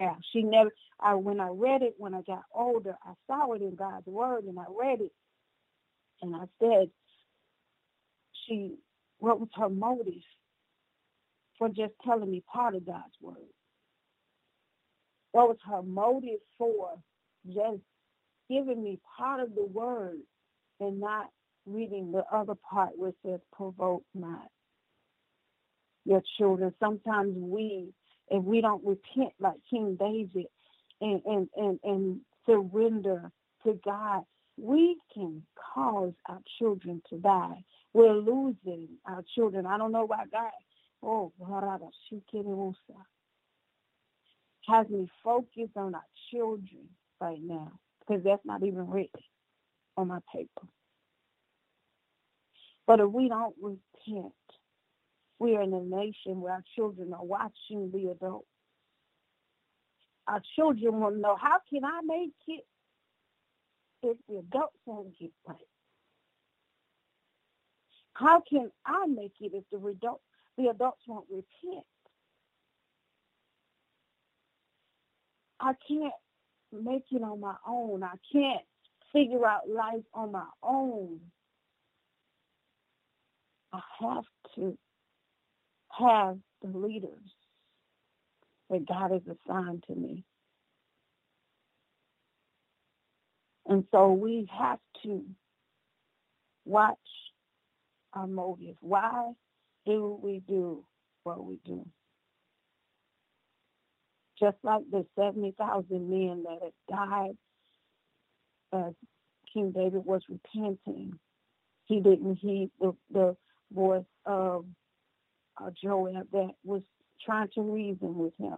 Yeah, 0.00 0.14
she 0.32 0.42
never. 0.42 0.70
I 1.00 1.14
when 1.14 1.40
I 1.40 1.48
read 1.48 1.82
it 1.82 1.94
when 1.98 2.14
I 2.14 2.22
got 2.22 2.44
older, 2.54 2.96
I 3.04 3.12
saw 3.26 3.52
it 3.54 3.62
in 3.62 3.74
God's 3.74 4.06
word 4.06 4.44
and 4.44 4.58
I 4.58 4.64
read 4.68 5.00
it, 5.00 5.12
and 6.22 6.36
I 6.36 6.44
said, 6.60 6.90
she, 8.46 8.76
what 9.18 9.40
was 9.40 9.48
her 9.56 9.68
motive 9.68 10.22
for 11.58 11.68
just 11.68 11.92
telling 12.04 12.30
me 12.30 12.42
part 12.52 12.74
of 12.74 12.86
God's 12.86 13.14
word? 13.20 13.36
What 15.32 15.48
was 15.48 15.58
her 15.68 15.82
motive 15.82 16.40
for 16.58 16.94
just 17.46 17.80
giving 18.50 18.82
me 18.82 19.00
part 19.18 19.40
of 19.40 19.54
the 19.54 19.64
word 19.64 20.18
and 20.80 21.00
not 21.00 21.30
reading 21.66 22.12
the 22.12 22.24
other 22.32 22.54
part 22.70 22.90
it 22.98 23.14
says 23.24 23.40
provoke 23.52 24.04
not 24.14 24.48
your 26.04 26.22
children. 26.38 26.74
Sometimes 26.80 27.34
we, 27.36 27.92
if 28.28 28.42
we 28.42 28.60
don't 28.60 28.84
repent 28.84 29.32
like 29.40 29.56
King 29.70 29.96
David 29.98 30.46
and, 31.00 31.22
and, 31.24 31.48
and, 31.56 31.80
and 31.84 32.20
surrender 32.46 33.30
to 33.64 33.78
God, 33.84 34.22
we 34.56 34.98
can 35.12 35.42
cause 35.74 36.12
our 36.28 36.40
children 36.58 37.02
to 37.10 37.18
die. 37.18 37.64
We're 37.92 38.14
losing 38.14 38.88
our 39.06 39.24
children. 39.34 39.66
I 39.66 39.78
don't 39.78 39.92
know 39.92 40.06
why 40.06 40.24
God, 40.30 40.50
oh, 41.02 41.32
has 44.68 44.88
me 44.88 45.08
focused 45.22 45.76
on 45.76 45.94
our 45.94 46.04
children 46.32 46.88
right 47.20 47.40
now 47.42 47.72
because 48.00 48.22
that's 48.24 48.44
not 48.44 48.62
even 48.62 48.88
written 48.88 49.20
on 49.96 50.08
my 50.08 50.18
paper. 50.32 50.66
But 52.86 53.00
if 53.00 53.10
we 53.10 53.28
don't 53.28 53.54
repent, 53.62 54.32
we 55.44 55.56
are 55.56 55.62
in 55.62 55.74
a 55.74 55.80
nation 55.80 56.40
where 56.40 56.54
our 56.54 56.64
children 56.74 57.12
are 57.12 57.24
watching 57.24 57.90
the 57.92 58.10
adults. 58.10 58.48
Our 60.26 60.40
children 60.56 61.00
will 61.00 61.10
know 61.10 61.36
how 61.38 61.58
can 61.68 61.84
I 61.84 62.00
make 62.02 62.32
it 62.48 62.64
if 64.02 64.16
the 64.26 64.38
adults 64.38 64.78
won't 64.86 65.18
get 65.18 65.32
right? 65.46 65.58
How 68.14 68.42
can 68.48 68.70
I 68.86 69.06
make 69.06 69.34
it 69.40 69.52
if 69.52 69.64
the 69.70 69.86
adults 69.86 70.22
the 70.56 70.68
adults 70.68 71.02
won't 71.06 71.26
repent? 71.30 71.84
I 75.60 75.74
can't 75.86 76.14
make 76.72 77.04
it 77.10 77.22
on 77.22 77.40
my 77.40 77.56
own. 77.68 78.02
I 78.02 78.14
can't 78.32 78.62
figure 79.12 79.44
out 79.44 79.68
life 79.68 80.04
on 80.14 80.32
my 80.32 80.46
own. 80.62 81.20
I 83.74 83.80
have 84.00 84.24
to 84.54 84.78
have 85.98 86.38
the 86.62 86.76
leaders 86.76 87.10
that 88.70 88.86
God 88.86 89.12
has 89.12 89.22
assigned 89.22 89.84
to 89.88 89.94
me. 89.94 90.24
And 93.66 93.84
so 93.90 94.12
we 94.12 94.48
have 94.56 94.78
to 95.04 95.24
watch 96.64 96.96
our 98.12 98.26
motives. 98.26 98.78
Why 98.80 99.32
do 99.86 100.18
we 100.22 100.42
do 100.46 100.84
what 101.22 101.44
we 101.44 101.58
do? 101.64 101.86
Just 104.38 104.56
like 104.62 104.82
the 104.90 105.06
70,000 105.18 105.86
men 105.90 106.44
that 106.44 106.58
had 106.62 106.96
died 106.96 107.36
as 108.72 108.94
King 109.52 109.70
David 109.70 110.04
was 110.04 110.22
repenting, 110.28 111.18
he 111.86 112.00
didn't 112.00 112.36
heed 112.36 112.70
the, 112.80 112.94
the 113.12 113.36
voice 113.72 114.04
of 114.26 114.64
uh, 115.62 115.70
Joab 115.82 116.26
that 116.32 116.50
was 116.64 116.82
trying 117.24 117.48
to 117.54 117.62
reason 117.62 118.16
with 118.16 118.34
him. 118.38 118.56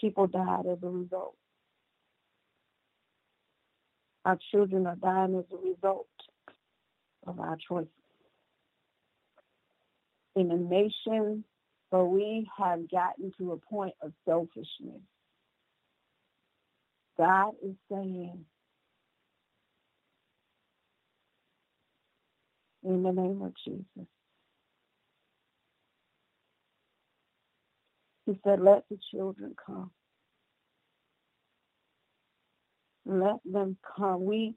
People 0.00 0.26
died 0.26 0.66
as 0.70 0.78
a 0.82 0.88
result. 0.88 1.36
Our 4.24 4.38
children 4.50 4.86
are 4.86 4.96
dying 4.96 5.36
as 5.36 5.44
a 5.52 5.68
result 5.68 6.06
of 7.26 7.40
our 7.40 7.56
choices. 7.68 7.88
In 10.34 10.50
a 10.50 10.56
nation 10.56 11.44
where 11.90 12.04
we 12.04 12.48
have 12.58 12.90
gotten 12.90 13.32
to 13.38 13.52
a 13.52 13.56
point 13.58 13.94
of 14.00 14.12
selfishness, 14.24 15.02
God 17.18 17.52
is 17.62 17.74
saying, 17.90 18.44
in 22.84 23.02
the 23.02 23.12
name 23.12 23.42
of 23.42 23.52
Jesus, 23.64 24.08
He 28.34 28.40
said, 28.44 28.60
let 28.62 28.84
the 28.90 28.98
children 29.12 29.54
come. 29.66 29.90
Let 33.06 33.36
them 33.44 33.78
come. 33.96 34.24
We, 34.26 34.54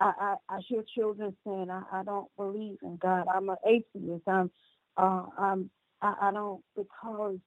I, 0.00 0.12
I, 0.20 0.36
I 0.56 0.60
hear 0.68 0.84
children 0.96 1.36
saying, 1.46 1.68
I, 1.70 1.82
I 1.92 2.04
don't 2.04 2.28
believe 2.36 2.78
in 2.82 2.98
God. 2.98 3.26
I'm 3.34 3.50
an 3.50 3.56
atheist. 3.66 4.24
I'm, 4.28 4.50
uh, 4.96 5.24
I'm, 5.38 5.70
I, 6.02 6.14
I 6.22 6.32
don't 6.32 6.62
because 6.76 7.38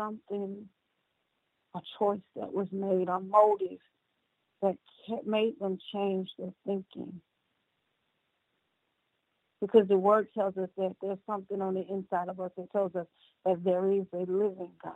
something, 0.00 0.68
a 1.76 1.80
choice 1.98 2.20
that 2.36 2.52
was 2.52 2.68
made, 2.72 3.08
a 3.08 3.20
motive 3.20 3.78
that 4.62 4.76
made 5.26 5.54
them 5.60 5.78
change 5.94 6.30
their 6.38 6.52
thinking 6.66 7.20
because 9.60 9.86
the 9.88 9.96
word 9.96 10.28
tells 10.34 10.56
us 10.56 10.68
that 10.76 10.94
there's 11.02 11.18
something 11.26 11.60
on 11.60 11.74
the 11.74 11.84
inside 11.88 12.28
of 12.28 12.40
us 12.40 12.50
that 12.56 12.70
tells 12.72 12.94
us 12.94 13.06
that 13.44 13.62
there 13.64 13.90
is 13.92 14.06
a 14.12 14.18
living 14.18 14.72
God. 14.82 14.94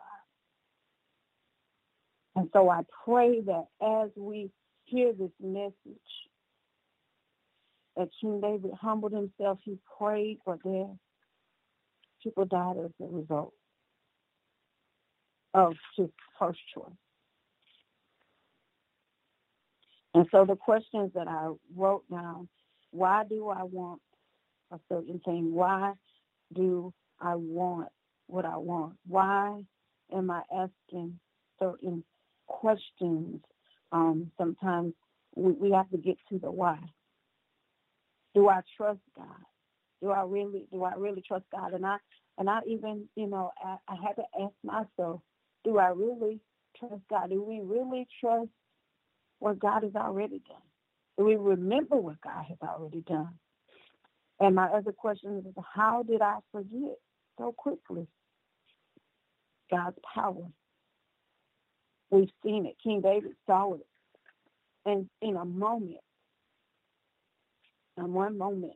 And 2.36 2.48
so 2.52 2.68
I 2.68 2.80
pray 3.04 3.40
that 3.42 3.66
as 3.82 4.10
we 4.16 4.50
hear 4.84 5.12
this 5.12 5.30
message, 5.40 5.74
that 7.96 8.08
King 8.20 8.40
David 8.40 8.72
humbled 8.80 9.12
himself, 9.12 9.58
he 9.62 9.78
prayed 9.98 10.38
for 10.44 10.58
their 10.64 10.88
people 12.22 12.44
died 12.46 12.76
as 12.82 12.90
a 13.00 13.06
result 13.06 13.52
of 15.52 15.74
his 15.96 16.08
first 16.38 16.58
choice. 16.74 16.90
And 20.14 20.26
so 20.30 20.44
the 20.44 20.56
questions 20.56 21.12
that 21.14 21.28
I 21.28 21.50
wrote 21.76 22.04
down, 22.10 22.48
why 22.90 23.24
do 23.28 23.48
I 23.48 23.62
want 23.64 24.00
a 24.70 24.78
certain 24.88 25.20
thing? 25.24 25.52
Why 25.52 25.92
do 26.54 26.92
I 27.20 27.34
want 27.34 27.88
what 28.26 28.44
I 28.44 28.56
want? 28.56 28.94
Why 29.06 29.62
am 30.14 30.30
I 30.30 30.42
asking 30.52 31.18
certain 31.58 32.04
questions? 32.46 33.40
Um, 33.92 34.30
sometimes 34.38 34.94
we, 35.36 35.52
we 35.52 35.70
have 35.72 35.90
to 35.90 35.98
get 35.98 36.16
to 36.30 36.38
the 36.38 36.50
why. 36.50 36.78
Do 38.34 38.48
I 38.48 38.60
trust 38.76 39.00
God? 39.16 39.26
Do 40.02 40.10
I 40.10 40.22
really 40.22 40.66
do 40.72 40.84
I 40.84 40.94
really 40.96 41.22
trust 41.26 41.44
God? 41.52 41.72
And 41.72 41.86
I 41.86 41.96
and 42.38 42.50
I 42.50 42.60
even 42.66 43.08
you 43.16 43.26
know 43.26 43.50
I, 43.62 43.76
I 43.88 43.94
had 43.94 44.14
to 44.16 44.24
ask 44.42 44.54
myself, 44.62 45.20
do 45.64 45.78
I 45.78 45.88
really 45.88 46.40
trust 46.78 47.02
God? 47.08 47.30
Do 47.30 47.42
we 47.42 47.60
really 47.62 48.06
trust 48.20 48.50
what 49.38 49.58
God 49.58 49.82
has 49.84 49.94
already 49.94 50.42
done? 50.48 50.56
Do 51.18 51.24
we 51.24 51.36
remember 51.36 51.96
what 51.96 52.20
God 52.20 52.44
has 52.48 52.58
already 52.62 53.02
done? 53.02 53.38
And 54.40 54.54
my 54.54 54.66
other 54.66 54.92
question 54.92 55.38
is, 55.38 55.54
how 55.74 56.02
did 56.02 56.20
I 56.20 56.38
forget 56.52 56.96
so 57.38 57.52
quickly 57.52 58.06
God's 59.70 59.98
power? 60.14 60.48
We've 62.10 62.30
seen 62.44 62.66
it. 62.66 62.76
King 62.82 63.00
David 63.00 63.32
saw 63.46 63.74
it. 63.74 63.86
And 64.84 65.08
in 65.22 65.36
a 65.36 65.44
moment, 65.44 66.00
in 67.96 68.12
one 68.12 68.36
moment, 68.36 68.74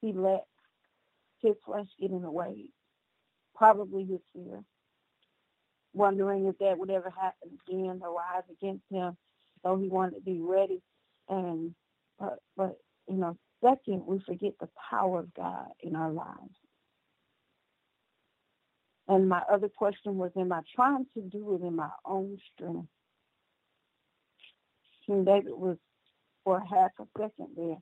he 0.00 0.12
let 0.12 0.44
his 1.40 1.54
flesh 1.64 1.86
get 2.00 2.10
in 2.10 2.22
the 2.22 2.30
way, 2.30 2.66
probably 3.54 4.04
his 4.04 4.20
fear, 4.32 4.62
wondering 5.94 6.46
if 6.46 6.58
that 6.58 6.78
would 6.78 6.90
ever 6.90 7.10
happen 7.10 7.58
again 7.68 8.00
or 8.02 8.14
rise 8.14 8.44
against 8.50 8.84
him. 8.90 9.16
So 9.62 9.76
he 9.76 9.88
wanted 9.88 10.16
to 10.16 10.20
be 10.20 10.40
ready. 10.40 10.82
And 11.28 11.74
but 12.18 12.38
but 12.56 12.78
you 13.08 13.16
know, 13.16 13.36
second, 13.62 14.06
we 14.06 14.20
forget 14.20 14.52
the 14.60 14.68
power 14.90 15.20
of 15.20 15.34
God 15.34 15.68
in 15.80 15.96
our 15.96 16.10
lives. 16.10 16.56
And 19.08 19.28
my 19.28 19.42
other 19.52 19.68
question 19.68 20.16
was, 20.16 20.30
am 20.36 20.52
I 20.52 20.60
trying 20.74 21.06
to 21.14 21.22
do 21.22 21.54
it 21.54 21.66
in 21.66 21.76
my 21.76 21.90
own 22.04 22.38
strength? 22.54 22.88
King 25.06 25.24
David 25.24 25.52
was, 25.52 25.76
for 26.44 26.60
half 26.60 26.92
a 27.00 27.04
second 27.18 27.48
there, 27.56 27.78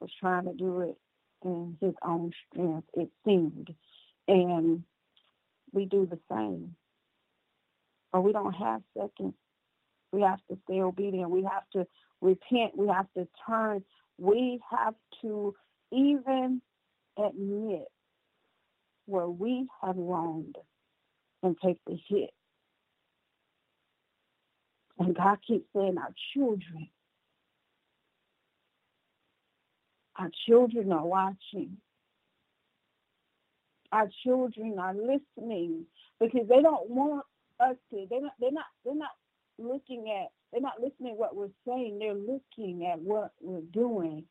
was 0.00 0.10
trying 0.20 0.44
to 0.44 0.54
do 0.54 0.80
it 0.80 0.96
in 1.44 1.76
his 1.80 1.94
own 2.04 2.32
strength, 2.48 2.88
it 2.94 3.10
seemed. 3.24 3.74
And 4.26 4.84
we 5.72 5.84
do 5.84 6.06
the 6.06 6.18
same. 6.30 6.74
But 8.12 8.22
we 8.22 8.32
don't 8.32 8.54
have 8.54 8.82
seconds. 8.96 9.34
We 10.12 10.22
have 10.22 10.40
to 10.48 10.56
stay 10.64 10.80
obedient. 10.80 11.30
We 11.30 11.42
have 11.42 11.68
to 11.72 11.86
repent. 12.20 12.76
We 12.76 12.88
have 12.88 13.06
to 13.16 13.26
turn. 13.46 13.84
We 14.18 14.60
have 14.70 14.94
to 15.22 15.54
even 15.92 16.62
admit 17.18 17.88
where 19.06 19.28
we 19.28 19.66
have 19.82 19.96
wronged 19.96 20.56
and 21.42 21.56
take 21.62 21.78
the 21.86 21.98
hit. 22.08 22.30
And 24.98 25.14
God 25.16 25.38
keeps 25.46 25.66
saying, 25.74 25.96
our 25.98 26.14
children, 26.34 26.88
our 30.16 30.30
children 30.46 30.92
are 30.92 31.06
watching. 31.06 31.78
Our 33.92 34.08
children 34.24 34.76
are 34.78 34.94
listening 34.94 35.86
because 36.20 36.48
they 36.48 36.62
don't 36.62 36.90
want 36.90 37.24
us 37.60 37.76
to. 37.90 38.06
They're 38.10 38.20
not. 38.22 38.32
They're 38.40 38.52
not. 38.52 38.64
They're 38.84 38.94
not 38.94 39.10
looking 39.58 40.12
at. 40.20 40.30
They're 40.54 40.62
not 40.62 40.80
listening 40.80 41.14
to 41.14 41.18
what 41.18 41.34
we're 41.34 41.48
saying. 41.66 41.98
They're 41.98 42.14
looking 42.14 42.86
at 42.86 43.00
what 43.00 43.32
we're 43.40 43.60
doing. 43.72 44.24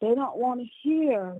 They 0.00 0.14
don't 0.14 0.36
want 0.36 0.60
to 0.60 0.66
hear 0.84 1.34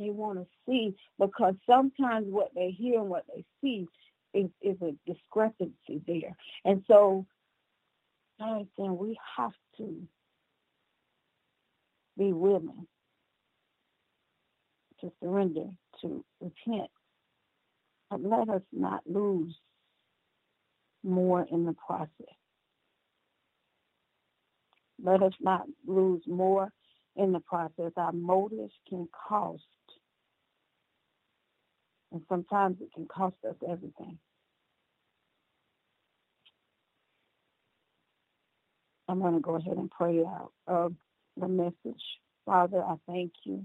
they 0.00 0.10
want 0.10 0.40
to 0.40 0.46
see 0.66 0.96
because 1.18 1.54
sometimes 1.68 2.26
what 2.28 2.50
they 2.56 2.70
hear 2.70 2.98
and 3.00 3.08
what 3.08 3.24
they 3.28 3.44
see 3.62 3.86
is, 4.34 4.50
is 4.60 4.76
a 4.82 4.94
discrepancy 5.06 6.02
there. 6.08 6.34
And 6.64 6.82
so 6.88 7.26
I 8.40 8.66
saying 8.76 8.98
we 8.98 9.16
have 9.36 9.52
to 9.76 10.02
be 12.18 12.32
willing 12.32 12.86
to 15.02 15.12
surrender, 15.22 15.66
to 16.00 16.24
repent. 16.40 16.90
But 18.10 18.24
let 18.24 18.48
us 18.48 18.62
not 18.72 19.02
lose 19.06 19.54
more 21.04 21.46
in 21.48 21.64
the 21.64 21.74
process. 21.74 22.39
Let 25.02 25.22
us 25.22 25.34
not 25.40 25.66
lose 25.86 26.22
more 26.26 26.70
in 27.16 27.32
the 27.32 27.40
process. 27.40 27.92
Our 27.96 28.12
motives 28.12 28.72
can 28.88 29.08
cost 29.28 29.62
and 32.12 32.22
sometimes 32.28 32.78
it 32.80 32.92
can 32.94 33.06
cost 33.06 33.36
us 33.48 33.56
everything. 33.68 34.18
I'm 39.08 39.20
going 39.20 39.34
to 39.34 39.40
go 39.40 39.56
ahead 39.56 39.76
and 39.76 39.90
pray 39.90 40.20
out 40.20 40.52
of 40.66 40.94
the 41.36 41.48
message. 41.48 42.02
Father, 42.46 42.82
I 42.82 42.96
thank 43.06 43.32
you. 43.44 43.64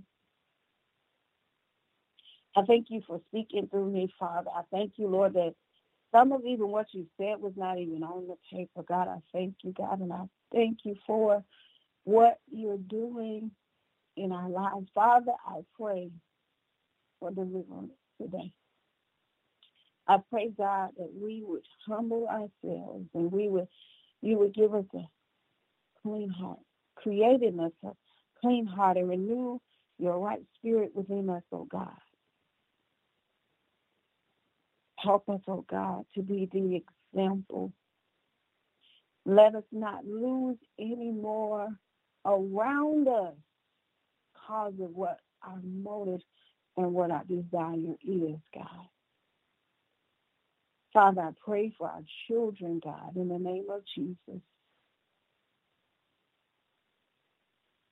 I 2.55 2.61
thank 2.63 2.88
you 2.89 3.01
for 3.07 3.19
speaking 3.29 3.67
through 3.69 3.91
me, 3.91 4.13
Father. 4.19 4.49
I 4.55 4.61
thank 4.71 4.93
you, 4.97 5.07
Lord, 5.07 5.33
that 5.33 5.53
some 6.16 6.32
of 6.34 6.45
even 6.45 6.70
what 6.70 6.88
you 6.93 7.07
said 7.18 7.41
was 7.41 7.53
not 7.57 7.80
even 7.80 8.03
on 8.03 8.28
the 8.28 8.38
paper. 8.53 8.84
God, 8.88 9.09
I 9.09 9.18
thank 9.34 9.55
you, 9.63 9.74
God, 9.78 10.01
and 10.01 10.13
I 10.13 10.26
thank 10.53 10.80
you 10.86 10.95
for 11.07 11.43
what 12.05 12.39
you're 12.51 12.78
doing 12.78 13.51
in 14.18 14.32
our 14.32 14.49
lives. 14.49 14.88
Father, 14.95 15.34
I 15.47 15.61
pray 15.80 16.11
for 17.20 17.32
deliverance 17.32 17.93
today. 18.22 18.51
I 20.07 20.18
pray, 20.32 20.51
God, 20.57 20.91
that 20.97 21.11
we 21.16 21.43
would 21.45 21.63
humble 21.88 22.28
ourselves 22.28 23.07
and 23.13 23.32
we 23.32 23.49
would, 23.49 23.68
you 24.22 24.38
would 24.39 24.53
give 24.53 24.74
us 24.76 24.86
a 24.95 25.03
clean 26.03 26.30
heart, 26.30 26.59
creating 26.95 27.59
us 27.59 27.72
a 27.86 27.91
clean 28.41 28.66
heart 28.68 28.97
and 28.97 29.09
renew 29.09 29.59
your 29.99 30.20
right 30.20 30.41
spirit 30.59 30.91
within 30.95 31.30
us, 31.30 31.43
oh 31.51 31.66
God. 31.72 31.89
Help 34.97 35.29
us, 35.29 35.41
oh 35.47 35.65
God, 35.69 36.05
to 36.15 36.21
be 36.21 36.49
the 36.51 36.81
example. 37.13 37.71
Let 39.25 39.55
us 39.55 39.63
not 39.71 40.05
lose 40.05 40.57
any 40.79 41.11
more 41.11 41.69
around 42.25 43.07
us 43.07 43.33
because 44.33 44.73
of 44.81 44.95
what 44.95 45.19
our 45.43 45.59
motives 45.63 46.23
and 46.77 46.93
what 46.93 47.11
our 47.11 47.23
desire 47.25 47.95
is, 48.03 48.39
God. 48.53 48.87
Father, 50.93 51.21
I 51.21 51.31
pray 51.43 51.73
for 51.77 51.87
our 51.89 52.03
children, 52.27 52.79
God, 52.83 53.15
in 53.15 53.27
the 53.29 53.39
name 53.39 53.65
of 53.69 53.81
Jesus. 53.95 54.41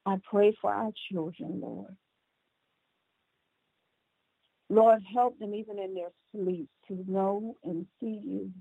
I 0.06 0.18
pray 0.30 0.56
for 0.62 0.72
our 0.72 0.92
children, 1.12 1.62
Lord. 1.62 1.96
Lord, 4.74 5.02
help 5.14 5.38
them 5.40 5.54
even 5.54 5.80
in 5.80 5.94
their 5.94 6.10
sleep 6.32 6.68
to 6.88 7.06
know 7.08 7.56
and 7.64 7.86
see 8.00 8.20
you, 8.24 8.52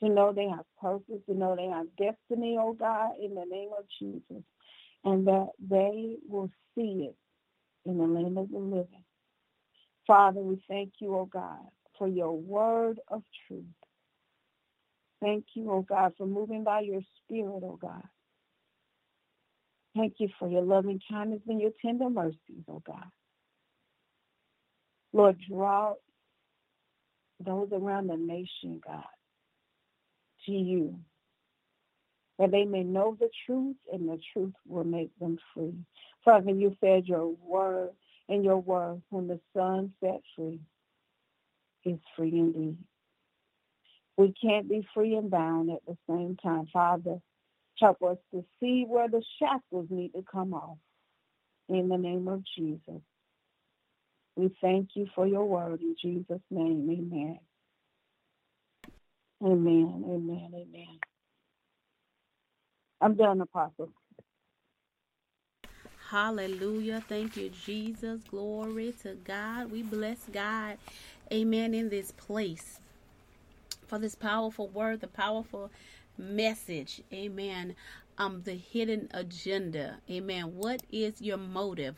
to 0.00 0.08
know 0.08 0.32
they 0.32 0.48
have 0.48 0.66
purpose, 0.80 1.22
to 1.26 1.34
know 1.34 1.56
they 1.56 1.66
have 1.66 1.86
destiny, 1.96 2.56
oh 2.60 2.74
God, 2.74 3.12
in 3.22 3.34
the 3.34 3.46
name 3.48 3.70
of 3.76 3.84
Jesus, 3.98 4.44
and 5.04 5.26
that 5.26 5.48
they 5.70 6.16
will 6.28 6.50
see 6.74 7.08
it 7.10 7.16
in 7.86 7.98
the 7.98 8.04
land 8.04 8.38
of 8.38 8.50
the 8.50 8.58
living. 8.58 9.04
Father, 10.06 10.40
we 10.40 10.62
thank 10.68 10.92
you, 11.00 11.14
oh 11.16 11.26
God, 11.26 11.60
for 11.98 12.08
your 12.08 12.32
word 12.36 13.00
of 13.08 13.22
truth. 13.46 13.64
Thank 15.20 15.44
you, 15.54 15.70
oh 15.70 15.82
God, 15.82 16.12
for 16.18 16.26
moving 16.26 16.64
by 16.64 16.80
your 16.80 17.00
spirit, 17.24 17.62
oh 17.64 17.78
God. 17.80 18.02
Thank 19.96 20.14
you 20.18 20.28
for 20.38 20.48
your 20.48 20.62
loving 20.62 21.00
kindness 21.10 21.40
and 21.48 21.60
your 21.60 21.72
tender 21.84 22.10
mercies, 22.10 22.64
oh 22.68 22.82
God. 22.86 23.06
Lord, 25.12 25.38
draw 25.48 25.94
those 27.40 27.68
around 27.72 28.08
the 28.08 28.16
nation, 28.16 28.80
God, 28.84 29.04
to 30.46 30.52
you, 30.52 30.98
that 32.38 32.50
they 32.50 32.64
may 32.64 32.84
know 32.84 33.16
the 33.18 33.30
truth 33.46 33.76
and 33.92 34.08
the 34.08 34.18
truth 34.32 34.54
will 34.66 34.84
make 34.84 35.10
them 35.18 35.38
free. 35.54 35.74
Father, 36.24 36.50
you 36.50 36.76
said 36.80 37.06
your 37.06 37.28
word 37.44 37.90
and 38.28 38.44
your 38.44 38.58
word, 38.58 39.02
when 39.10 39.28
the 39.28 39.40
Son 39.56 39.92
set 40.02 40.20
free, 40.36 40.60
is 41.84 41.98
free 42.16 42.32
indeed. 42.32 42.78
We 44.16 44.34
can't 44.40 44.68
be 44.68 44.86
free 44.94 45.16
and 45.16 45.30
bound 45.30 45.70
at 45.70 45.84
the 45.86 45.96
same 46.08 46.36
time. 46.42 46.68
Father, 46.72 47.18
help 47.80 48.02
us 48.02 48.18
to 48.32 48.44
see 48.60 48.84
where 48.86 49.08
the 49.08 49.22
shackles 49.38 49.88
need 49.90 50.12
to 50.14 50.24
come 50.30 50.54
off. 50.54 50.78
In 51.68 51.88
the 51.88 51.98
name 51.98 52.28
of 52.28 52.42
Jesus. 52.56 53.02
We 54.36 54.50
thank 54.60 54.90
you 54.94 55.06
for 55.14 55.26
your 55.26 55.44
word 55.44 55.80
in 55.82 55.96
Jesus' 56.02 56.40
name. 56.50 56.88
Amen. 56.90 57.38
Amen. 59.44 60.04
Amen. 60.08 60.50
Amen. 60.54 60.98
I'm 63.00 63.14
done, 63.16 63.40
Apostle. 63.40 63.90
Hallelujah. 66.10 67.02
Thank 67.08 67.36
you, 67.36 67.50
Jesus. 67.50 68.22
Glory 68.30 68.94
to 69.02 69.14
God. 69.14 69.72
We 69.72 69.82
bless 69.82 70.18
God. 70.32 70.78
Amen. 71.32 71.74
In 71.74 71.88
this 71.90 72.12
place 72.12 72.80
for 73.86 73.98
this 73.98 74.14
powerful 74.14 74.68
word, 74.68 75.00
the 75.00 75.08
powerful 75.08 75.70
message. 76.18 77.02
Amen. 77.12 77.76
Um, 78.18 78.42
the 78.44 78.54
hidden 78.54 79.08
agenda. 79.12 79.98
Amen. 80.10 80.56
What 80.56 80.82
is 80.92 81.20
your 81.22 81.38
motive? 81.38 81.96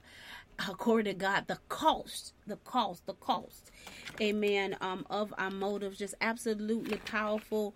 According 0.58 1.14
to 1.14 1.18
God, 1.18 1.46
the 1.48 1.58
cost, 1.68 2.32
the 2.46 2.56
cost, 2.56 3.06
the 3.06 3.14
cost. 3.14 3.70
Amen. 4.20 4.76
Um, 4.80 5.06
of 5.10 5.34
our 5.38 5.50
motives. 5.50 5.98
Just 5.98 6.14
absolutely 6.20 6.98
powerful, 6.98 7.74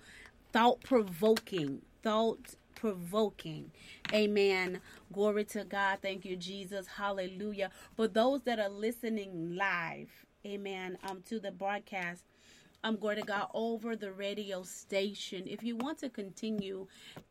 thought 0.52 0.80
provoking, 0.82 1.82
thought 2.02 2.54
provoking. 2.74 3.72
Amen. 4.12 4.80
Glory 5.12 5.44
to 5.46 5.64
God. 5.64 5.98
Thank 6.02 6.24
you, 6.24 6.36
Jesus. 6.36 6.86
Hallelujah. 6.86 7.70
For 7.96 8.08
those 8.08 8.42
that 8.42 8.58
are 8.58 8.68
listening 8.68 9.56
live, 9.56 10.10
amen, 10.46 10.98
um, 11.08 11.22
to 11.26 11.40
the 11.40 11.50
broadcast, 11.50 12.24
I'm 12.84 12.96
going 12.96 13.16
to 13.16 13.22
go 13.22 13.46
over 13.54 13.96
the 13.96 14.12
radio 14.12 14.62
station. 14.62 15.44
If 15.46 15.64
you 15.64 15.76
want 15.76 15.98
to 15.98 16.08
continue 16.08 16.86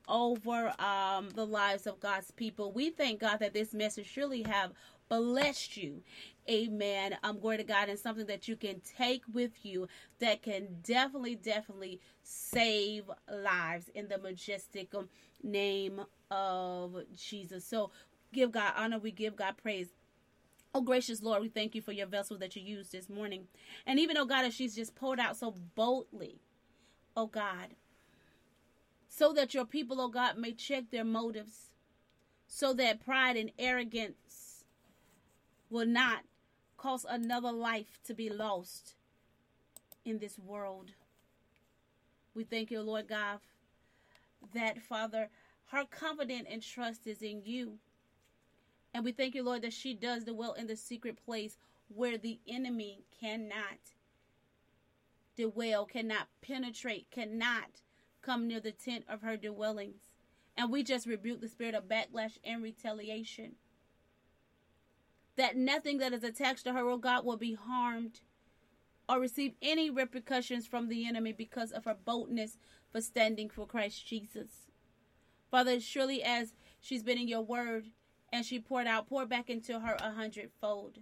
over 0.08 0.74
um, 0.80 1.30
the 1.36 1.46
lives 1.46 1.88
of 1.88 2.00
God's 2.00 2.32
people. 2.32 2.72
We 2.72 2.90
thank 2.90 3.20
God 3.22 3.38
that 3.40 3.54
this 3.54 3.74
message 3.74 4.08
surely 4.08 4.44
have 4.44 4.72
blessed 5.10 5.78
you. 5.78 6.02
Amen. 6.50 7.18
I'm 7.24 7.40
going 7.40 7.58
to 7.58 7.64
God 7.64 7.90
and 7.90 7.98
something 7.98 8.28
that 8.28 8.48
you 8.48 8.56
can 8.56 8.82
take 8.82 9.24
with 9.34 9.66
you 9.66 9.88
that 10.20 10.44
can 10.44 10.68
definitely, 10.84 11.36
definitely 11.36 12.00
save 12.24 13.10
lives 13.32 13.90
in 13.96 14.08
the 14.08 14.18
majestic 14.18 14.94
um, 14.94 15.10
name 15.42 16.02
of 16.30 16.98
Jesus. 17.16 17.66
So 17.66 17.92
give 18.34 18.52
God 18.52 18.74
honor. 18.76 19.00
We 19.00 19.12
give 19.12 19.36
God 19.36 19.56
praise. 19.62 19.88
Oh, 20.74 20.82
gracious 20.82 21.24
Lord, 21.24 21.42
we 21.42 21.48
thank 21.48 21.74
you 21.74 21.82
for 21.82 21.94
your 21.94 22.08
vessel 22.08 22.38
that 22.40 22.56
you 22.56 22.62
used 22.62 22.92
this 22.92 23.10
morning. 23.10 23.48
And 23.86 23.98
even, 24.00 24.18
oh 24.18 24.26
God, 24.26 24.46
as 24.46 24.54
she's 24.54 24.76
just 24.76 24.94
poured 24.94 25.20
out 25.20 25.38
so 25.38 25.56
boldly, 25.74 26.42
oh 27.16 27.28
God, 27.28 27.70
so 29.18 29.32
that 29.32 29.54
your 29.54 29.66
people, 29.66 30.02
oh 30.02 30.10
God, 30.10 30.38
may 30.38 30.52
check 30.52 30.92
their 30.92 31.06
motives, 31.06 31.70
so 32.48 32.74
that 32.74 33.06
pride 33.06 33.38
and 33.38 33.52
arrogance 33.58 34.66
will 35.70 35.86
not 35.86 36.24
cause 36.76 37.06
another 37.08 37.52
life 37.52 38.00
to 38.04 38.14
be 38.14 38.30
lost 38.30 38.96
in 40.04 40.20
this 40.20 40.38
world. 40.38 40.92
We 42.34 42.44
thank 42.44 42.72
you, 42.72 42.82
Lord 42.82 43.08
God, 43.08 43.40
that 44.54 44.82
Father, 44.82 45.30
her 45.68 45.86
confidence 45.90 46.48
and 46.52 46.62
trust 46.62 47.08
is 47.08 47.22
in 47.22 47.42
you. 47.46 47.80
And 48.94 49.06
we 49.06 49.14
thank 49.14 49.34
you, 49.34 49.44
Lord, 49.44 49.62
that 49.62 49.74
she 49.74 49.94
does 49.94 50.26
the 50.26 50.34
well 50.34 50.54
in 50.54 50.68
the 50.68 50.76
secret 50.76 51.18
place 51.26 51.58
where 51.88 52.18
the 52.18 52.40
enemy 52.48 53.00
cannot 53.22 53.80
the 55.38 55.46
dwell, 55.46 55.86
cannot 55.86 56.28
penetrate, 56.42 57.08
cannot 57.12 57.82
come 58.26 58.48
near 58.48 58.60
the 58.60 58.72
tent 58.72 59.06
of 59.08 59.22
her 59.22 59.38
dwellings. 59.38 60.02
And 60.58 60.72
we 60.72 60.84
just 60.84 61.06
rebuke 61.06 61.42
the 61.42 61.50
spirit 61.50 61.76
of 61.76 61.88
backlash 61.88 62.38
and 62.44 62.64
retaliation. 62.64 63.56
That 65.36 65.58
nothing 65.58 65.98
that 65.98 66.14
is 66.14 66.24
attached 66.24 66.64
to 66.64 66.74
her, 66.74 66.88
oh 66.90 66.98
God, 66.98 67.26
will 67.26 67.38
be 67.38 67.54
harmed 67.54 68.22
or 69.08 69.20
receive 69.20 69.54
any 69.62 69.90
repercussions 69.90 70.66
from 70.66 70.88
the 70.88 71.06
enemy 71.06 71.34
because 71.34 71.72
of 71.72 71.86
her 71.86 71.96
boldness 72.06 72.58
for 72.92 73.02
standing 73.02 73.50
for 73.50 73.68
Christ 73.68 74.08
Jesus. 74.08 74.68
Father, 75.52 75.80
surely 75.80 76.24
as 76.24 76.54
she's 76.80 77.04
been 77.04 77.18
in 77.18 77.28
your 77.28 77.42
word 77.42 77.88
and 78.32 78.46
she 78.46 78.60
poured 78.60 78.88
out, 78.88 79.08
pour 79.08 79.26
back 79.26 79.50
into 79.50 79.82
her 79.82 79.98
a 80.00 80.12
hundredfold. 80.12 81.00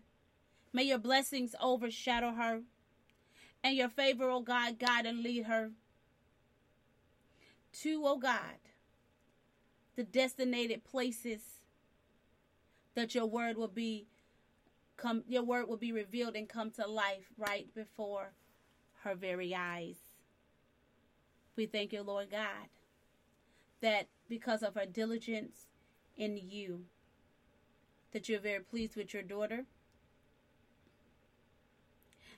May 0.74 0.84
your 0.84 0.98
blessings 0.98 1.56
overshadow 1.62 2.34
her 2.34 2.62
and 3.64 3.76
your 3.76 3.90
favor, 3.90 4.30
oh 4.30 4.42
God, 4.42 4.80
guide 4.80 5.06
and 5.06 5.22
lead 5.22 5.46
her 5.46 5.72
to, 7.82 8.04
oh 8.06 8.18
God, 8.18 8.60
the 9.96 10.04
destinated 10.04 10.84
places 10.84 11.42
that 12.96 13.16
your 13.16 13.26
word 13.26 13.58
will 13.58 13.68
be 13.68 14.08
come 14.98 15.24
your 15.28 15.44
word 15.44 15.68
will 15.68 15.78
be 15.78 15.92
revealed 15.92 16.36
and 16.36 16.48
come 16.48 16.70
to 16.72 16.88
life 16.88 17.26
right 17.38 17.74
before 17.74 18.34
her 19.04 19.16
very 19.16 19.54
eyes. 19.56 19.98
We 21.56 21.66
thank 21.66 21.94
you, 21.94 22.02
Lord 22.02 22.32
God, 22.32 22.70
that 23.82 24.08
because 24.30 24.64
of 24.64 24.76
her 24.76 24.86
diligence 24.86 25.68
in 26.16 26.38
you, 26.38 26.86
that 28.12 28.30
you're 28.30 28.40
very 28.40 28.62
pleased 28.62 28.96
with 28.96 29.14
your 29.14 29.24
daughter. 29.24 29.66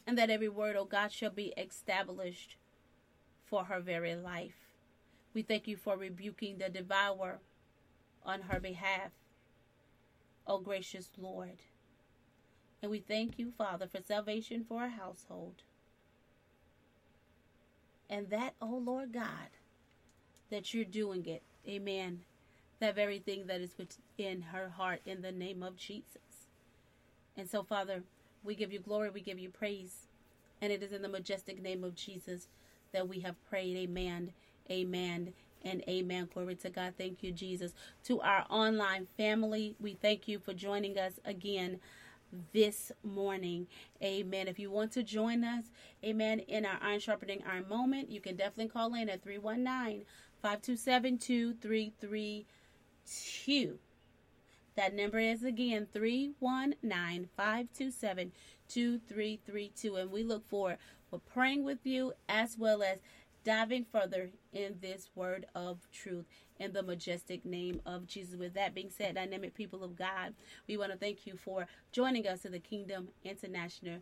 And 0.08 0.18
that 0.18 0.30
every 0.30 0.50
word, 0.50 0.76
oh 0.76 0.86
God, 0.86 1.12
shall 1.12 1.32
be 1.32 1.54
established 1.58 2.58
for 3.44 3.66
her 3.66 3.80
very 3.80 4.16
life. 4.16 4.65
We 5.36 5.42
thank 5.42 5.68
you 5.68 5.76
for 5.76 5.98
rebuking 5.98 6.58
the 6.58 6.70
devourer 6.70 7.40
on 8.26 8.44
her 8.44 8.60
behalf, 8.62 9.12
O 10.48 10.60
gracious 10.60 11.10
Lord. 11.18 11.62
And 12.82 12.90
we 12.90 13.00
thank 13.00 13.38
you, 13.38 13.52
Father, 13.58 13.86
for 13.86 14.02
salvation 14.02 14.64
for 14.68 14.84
our 14.84 14.90
household. 14.90 15.64
And 18.10 18.30
that, 18.30 18.54
oh 18.62 18.82
Lord 18.84 19.12
God, 19.12 19.50
that 20.50 20.74
you're 20.74 20.86
doing 20.86 21.26
it. 21.26 21.44
Amen. 21.68 22.22
That 22.80 22.96
very 22.96 23.20
thing 23.20 23.48
that 23.48 23.60
is 23.60 23.76
within 23.78 24.42
her 24.42 24.70
heart 24.70 25.02
in 25.06 25.22
the 25.22 25.34
name 25.34 25.64
of 25.64 25.76
Jesus. 25.76 26.48
And 27.36 27.50
so, 27.50 27.62
Father, 27.62 28.04
we 28.42 28.56
give 28.56 28.72
you 28.72 28.80
glory, 28.80 29.10
we 29.10 29.22
give 29.22 29.40
you 29.40 29.50
praise. 29.50 30.08
And 30.62 30.72
it 30.72 30.82
is 30.82 30.94
in 30.94 31.02
the 31.02 31.10
majestic 31.10 31.62
name 31.62 31.84
of 31.84 31.96
Jesus 31.96 32.48
that 32.94 33.10
we 33.10 33.20
have 33.20 33.36
prayed. 33.50 33.76
Amen. 33.76 34.32
Amen 34.70 35.34
and 35.64 35.82
amen. 35.90 36.30
Glory 36.34 36.56
to 36.56 36.70
God. 36.70 36.94
Thank 36.98 37.24
you, 37.24 37.32
Jesus. 37.32 37.74
To 38.06 38.22
our 38.22 38.46
online 38.50 39.08
family, 39.18 39.76
we 39.80 39.96
thank 39.96 40.28
you 40.28 40.40
for 40.40 40.54
joining 40.54 40.98
us 40.98 41.20
again 41.26 41.80
this 42.54 42.92
morning. 43.04 43.68
Amen. 44.02 44.48
If 44.48 44.58
you 44.60 44.72
want 44.72 44.92
to 44.94 45.04
join 45.04 45.44
us, 45.44 45.66
amen, 46.04 46.40
in 46.40 46.66
our 46.66 46.80
Iron 46.82 47.00
Sharpening 47.00 47.44
Iron 47.50 47.70
moment, 47.70 48.12
you 48.12 48.22
can 48.22 48.36
definitely 48.36 48.70
call 48.70 48.94
in 48.94 49.10
at 49.10 49.24
319 49.24 50.06
527 50.42 51.18
2332. 51.18 53.80
That 54.76 54.94
number 54.94 55.20
is 55.20 55.44
again 55.44 55.88
319 55.94 57.30
527 57.38 58.32
2332. 58.68 59.96
And 59.96 60.12
we 60.12 60.24
look 60.24 60.46
forward 60.48 60.78
for 61.10 61.20
praying 61.20 61.64
with 61.64 61.86
you 61.86 62.12
as 62.28 62.58
well 62.58 62.84
as 62.84 62.98
diving 63.46 63.86
further 63.92 64.32
in 64.52 64.76
this 64.82 65.10
word 65.16 65.46
of 65.56 65.78
truth 65.92 66.26
in 66.60 66.74
the 66.74 66.84
majestic 66.84 67.46
name 67.46 67.80
of 67.86 68.08
Jesus. 68.08 68.36
With 68.36 68.56
that 68.56 68.74
being 68.74 68.90
said, 68.90 69.16
dynamic 69.16 69.54
people 69.54 69.84
of 69.84 69.96
God, 69.96 70.34
we 70.68 70.76
want 70.76 70.92
to 70.92 70.98
thank 70.98 71.28
you 71.28 71.38
for 71.38 71.68
joining 71.92 72.28
us 72.28 72.44
in 72.44 72.52
the 72.52 72.60
Kingdom 72.60 73.10
International 73.24 74.00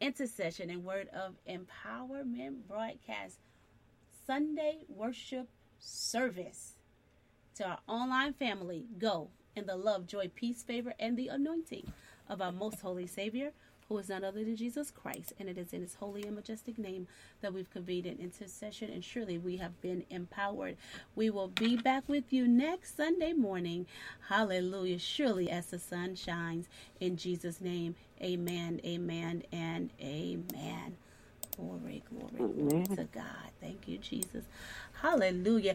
Intercession 0.00 0.70
and 0.70 0.84
Word 0.84 1.08
of 1.08 1.34
Empowerment 1.48 2.68
broadcast 2.68 3.38
Sunday 4.26 4.80
worship 4.88 5.48
service. 5.78 6.74
To 7.56 7.64
our 7.66 7.78
online 7.88 8.34
family, 8.34 8.84
go 8.98 9.30
in 9.56 9.66
the 9.66 9.76
love, 9.76 10.06
joy, 10.06 10.30
peace, 10.34 10.62
favor, 10.62 10.92
and 11.00 11.16
the 11.16 11.28
anointing 11.28 11.90
of 12.28 12.42
our 12.42 12.52
most 12.52 12.80
holy 12.80 13.06
Savior 13.06 13.52
who 13.88 13.98
is 13.98 14.08
none 14.08 14.24
other 14.24 14.44
than 14.44 14.56
Jesus 14.56 14.90
Christ. 14.90 15.32
And 15.38 15.48
it 15.48 15.58
is 15.58 15.72
in 15.72 15.80
his 15.82 15.94
holy 15.94 16.24
and 16.24 16.34
majestic 16.36 16.78
name 16.78 17.06
that 17.40 17.54
we've 17.54 17.70
convened 17.70 18.06
an 18.06 18.18
intercession, 18.20 18.90
and 18.90 19.04
surely 19.04 19.38
we 19.38 19.56
have 19.58 19.80
been 19.80 20.04
empowered. 20.10 20.76
We 21.14 21.30
will 21.30 21.48
be 21.48 21.76
back 21.76 22.08
with 22.08 22.32
you 22.32 22.46
next 22.48 22.96
Sunday 22.96 23.32
morning. 23.32 23.86
Hallelujah. 24.28 24.98
Surely 24.98 25.50
as 25.50 25.66
the 25.66 25.78
sun 25.78 26.14
shines. 26.16 26.68
In 27.00 27.16
Jesus' 27.16 27.60
name, 27.60 27.94
amen, 28.22 28.80
amen, 28.84 29.42
and 29.52 29.90
amen. 30.00 30.96
Glory, 31.56 32.02
glory, 32.08 32.46
glory 32.54 32.86
to 32.94 33.04
God. 33.04 33.24
Thank 33.60 33.88
you, 33.88 33.98
Jesus. 33.98 34.44
Hallelujah. 34.92 35.66